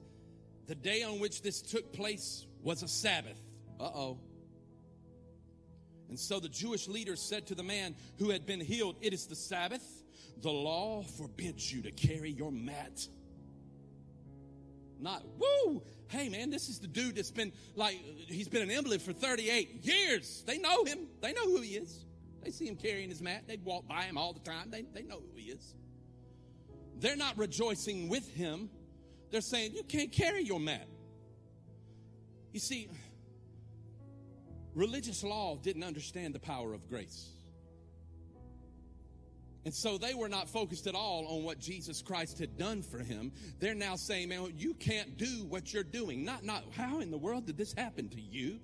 the 0.67 0.75
day 0.75 1.03
on 1.03 1.21
which 1.21 1.43
this 1.43 1.61
took 1.61 1.93
place 1.93 2.47
was 2.63 2.83
a 2.83 2.89
Sabbath. 2.89 3.41
Uh 3.79 3.85
oh. 3.85 4.19
And 6.09 6.19
so 6.19 6.39
the 6.41 6.49
Jewish 6.49 6.89
leaders 6.89 7.21
said 7.21 7.47
to 7.49 7.55
the 7.55 7.63
man 7.63 7.95
who 8.19 8.31
had 8.31 8.47
been 8.47 8.61
healed, 8.61 8.97
It 9.01 9.13
is 9.13 9.27
the 9.27 9.37
Sabbath. 9.37 9.83
The 10.43 10.51
law 10.51 11.03
forbids 11.03 11.73
you 11.73 11.83
to 11.83 11.91
carry 11.91 12.31
your 12.31 12.53
mat. 12.53 13.07
Not, 15.01 15.23
woo! 15.39 15.83
Hey 16.09 16.29
man, 16.29 16.51
this 16.51 16.69
is 16.69 16.79
the 16.79 16.87
dude 16.87 17.17
that's 17.17 17.31
been 17.31 17.53
like, 17.75 17.97
he's 18.29 18.49
been 18.49 18.63
an 18.63 18.71
invalid 18.71 19.03
for 19.03 19.13
38 19.13 19.85
years. 19.85 20.45
They 20.47 20.59
know 20.59 20.85
him. 20.85 21.01
They 21.21 21.33
know 21.33 21.45
who 21.45 21.61
he 21.61 21.77
is. 21.77 22.05
They 22.43 22.51
see 22.51 22.67
him 22.67 22.77
carrying 22.77 23.09
his 23.09 23.21
mat. 23.21 23.45
They 23.47 23.57
walk 23.57 23.89
by 23.89 24.03
him 24.03 24.17
all 24.17 24.33
the 24.33 24.41
time. 24.41 24.71
They, 24.71 24.83
they 24.83 25.03
know 25.03 25.21
who 25.21 25.37
he 25.37 25.51
is. 25.51 25.75
They're 27.01 27.17
not 27.17 27.37
rejoicing 27.37 28.09
with 28.09 28.29
him. 28.35 28.71
They're 29.31 29.41
saying, 29.41 29.73
You 29.75 29.83
can't 29.83 30.13
carry 30.13 30.45
your 30.45 30.61
mat. 30.61 30.87
You 32.53 32.61
see, 32.61 32.89
religious 34.75 35.25
law 35.25 35.57
didn't 35.57 35.85
understand 35.85 36.35
the 36.35 36.41
power 36.41 36.73
of 36.73 36.89
grace. 36.89 37.31
And 39.65 39.75
so 39.75 39.97
they 39.97 40.13
were 40.13 40.29
not 40.29 40.49
focused 40.49 40.87
at 40.87 40.95
all 40.95 41.27
on 41.27 41.43
what 41.43 41.59
Jesus 41.59 42.03
Christ 42.03 42.39
had 42.39 42.59
done 42.59 42.83
for 42.83 42.99
him. 42.99 43.33
They're 43.61 43.75
now 43.75 43.97
saying, 43.97 44.29
man, 44.29 44.53
you 44.59 44.75
can't 44.75 45.17
do 45.17 45.47
what 45.49 45.73
you're 45.73 45.83
doing. 45.83 46.23
Not, 46.23 46.45
not, 46.45 46.65
how 46.77 47.01
in 47.01 47.11
the 47.11 47.17
world 47.17 47.47
did 47.47 47.57
this 47.57 47.73
happen 47.73 48.09
to 48.11 48.21
you? 48.21 48.61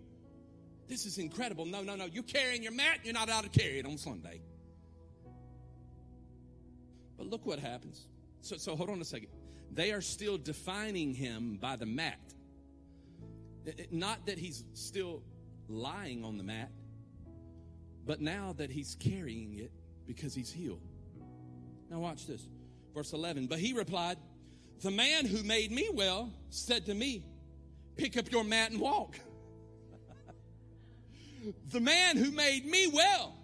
This 0.88 1.06
is 1.06 1.16
incredible. 1.18 1.64
No, 1.64 1.82
no, 1.82 1.96
no. 1.96 2.04
You're 2.04 2.22
carrying 2.22 2.62
your 2.62 2.72
mat, 2.72 2.98
you're 3.02 3.14
not 3.14 3.28
allowed 3.28 3.50
to 3.50 3.58
carry 3.60 3.78
it 3.78 3.86
on 3.86 3.96
Sunday. 3.96 4.42
But 7.16 7.28
look 7.28 7.46
what 7.46 7.58
happens. 7.58 8.06
So, 8.40 8.56
so 8.56 8.76
hold 8.76 8.90
on 8.90 9.00
a 9.00 9.04
second. 9.04 9.28
They 9.72 9.92
are 9.92 10.00
still 10.00 10.38
defining 10.38 11.14
him 11.14 11.58
by 11.60 11.76
the 11.76 11.86
mat. 11.86 12.18
Not 13.90 14.26
that 14.26 14.38
he's 14.38 14.64
still 14.74 15.22
lying 15.68 16.24
on 16.24 16.36
the 16.36 16.42
mat, 16.42 16.70
but 18.06 18.20
now 18.20 18.54
that 18.56 18.70
he's 18.70 18.96
carrying 18.98 19.58
it 19.58 19.70
because 20.06 20.34
he's 20.34 20.50
healed. 20.50 20.80
Now, 21.90 22.00
watch 22.00 22.26
this. 22.26 22.48
Verse 22.94 23.12
11. 23.12 23.46
But 23.46 23.58
he 23.58 23.72
replied, 23.72 24.16
The 24.80 24.90
man 24.90 25.26
who 25.26 25.42
made 25.42 25.70
me 25.70 25.88
well 25.92 26.32
said 26.48 26.86
to 26.86 26.94
me, 26.94 27.24
Pick 27.96 28.16
up 28.16 28.32
your 28.32 28.44
mat 28.44 28.70
and 28.70 28.80
walk. 28.80 29.18
the 31.72 31.80
man 31.80 32.16
who 32.16 32.30
made 32.30 32.64
me 32.64 32.86
well. 32.86 33.36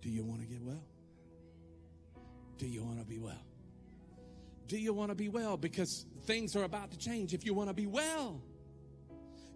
Do 0.00 0.08
you 0.08 0.22
want? 0.22 0.41
Do 2.58 2.66
you 2.66 2.82
want 2.82 2.98
to 3.00 3.04
be 3.04 3.18
well? 3.18 3.44
Do 4.68 4.78
you 4.78 4.92
want 4.92 5.10
to 5.10 5.14
be 5.14 5.28
well? 5.28 5.56
Because 5.56 6.06
things 6.26 6.56
are 6.56 6.64
about 6.64 6.90
to 6.92 6.98
change. 6.98 7.34
If 7.34 7.44
you 7.44 7.54
want 7.54 7.68
to 7.68 7.74
be 7.74 7.86
well, 7.86 8.40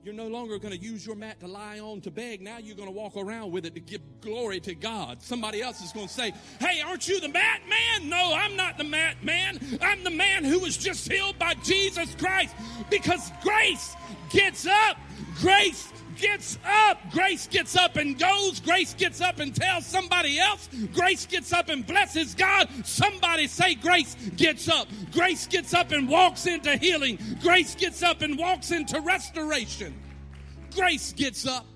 you're 0.06 0.14
no 0.14 0.28
longer 0.28 0.58
going 0.58 0.72
to 0.72 0.78
use 0.78 1.04
your 1.04 1.16
mat 1.16 1.40
to 1.40 1.48
lie 1.48 1.80
on 1.80 2.00
to 2.02 2.12
beg. 2.12 2.40
Now 2.40 2.58
you're 2.58 2.76
going 2.76 2.88
to 2.88 2.94
walk 2.94 3.16
around 3.16 3.50
with 3.50 3.66
it 3.66 3.74
to 3.74 3.80
give 3.80 4.00
glory 4.20 4.60
to 4.60 4.74
God. 4.74 5.20
Somebody 5.20 5.62
else 5.62 5.82
is 5.82 5.90
going 5.90 6.06
to 6.06 6.12
say, 6.12 6.32
Hey, 6.60 6.80
aren't 6.80 7.08
you 7.08 7.20
the 7.20 7.28
mat 7.28 7.62
man? 7.68 8.08
No, 8.08 8.32
I'm 8.32 8.54
not 8.56 8.78
the 8.78 8.84
mat 8.84 9.16
man. 9.24 9.58
I'm 9.80 10.04
the 10.04 10.10
man 10.10 10.44
who 10.44 10.60
was 10.60 10.76
just 10.76 11.10
healed 11.10 11.38
by 11.40 11.54
Jesus 11.54 12.14
Christ 12.14 12.54
because 12.88 13.32
grace 13.42 13.96
gets 14.30 14.64
up. 14.64 14.96
Grace 15.40 15.92
gets 16.16 16.58
up. 16.64 16.98
Grace 17.10 17.46
gets 17.46 17.76
up 17.76 17.96
and 17.96 18.18
goes. 18.18 18.60
Grace 18.60 18.94
gets 18.94 19.20
up 19.20 19.38
and 19.38 19.54
tells 19.54 19.86
somebody 19.86 20.38
else. 20.38 20.68
Grace 20.94 21.26
gets 21.26 21.52
up 21.52 21.68
and 21.68 21.86
blesses 21.86 22.34
God. 22.34 22.68
Somebody 22.84 23.46
say, 23.46 23.74
Grace 23.74 24.14
gets 24.36 24.68
up. 24.68 24.88
Grace 25.12 25.46
gets 25.46 25.74
up 25.74 25.92
and 25.92 26.08
walks 26.08 26.46
into 26.46 26.76
healing. 26.76 27.18
Grace 27.42 27.74
gets 27.74 28.02
up 28.02 28.22
and 28.22 28.38
walks 28.38 28.70
into 28.70 29.00
restoration. 29.00 29.94
Grace 30.74 31.12
gets 31.12 31.46
up. 31.46 31.66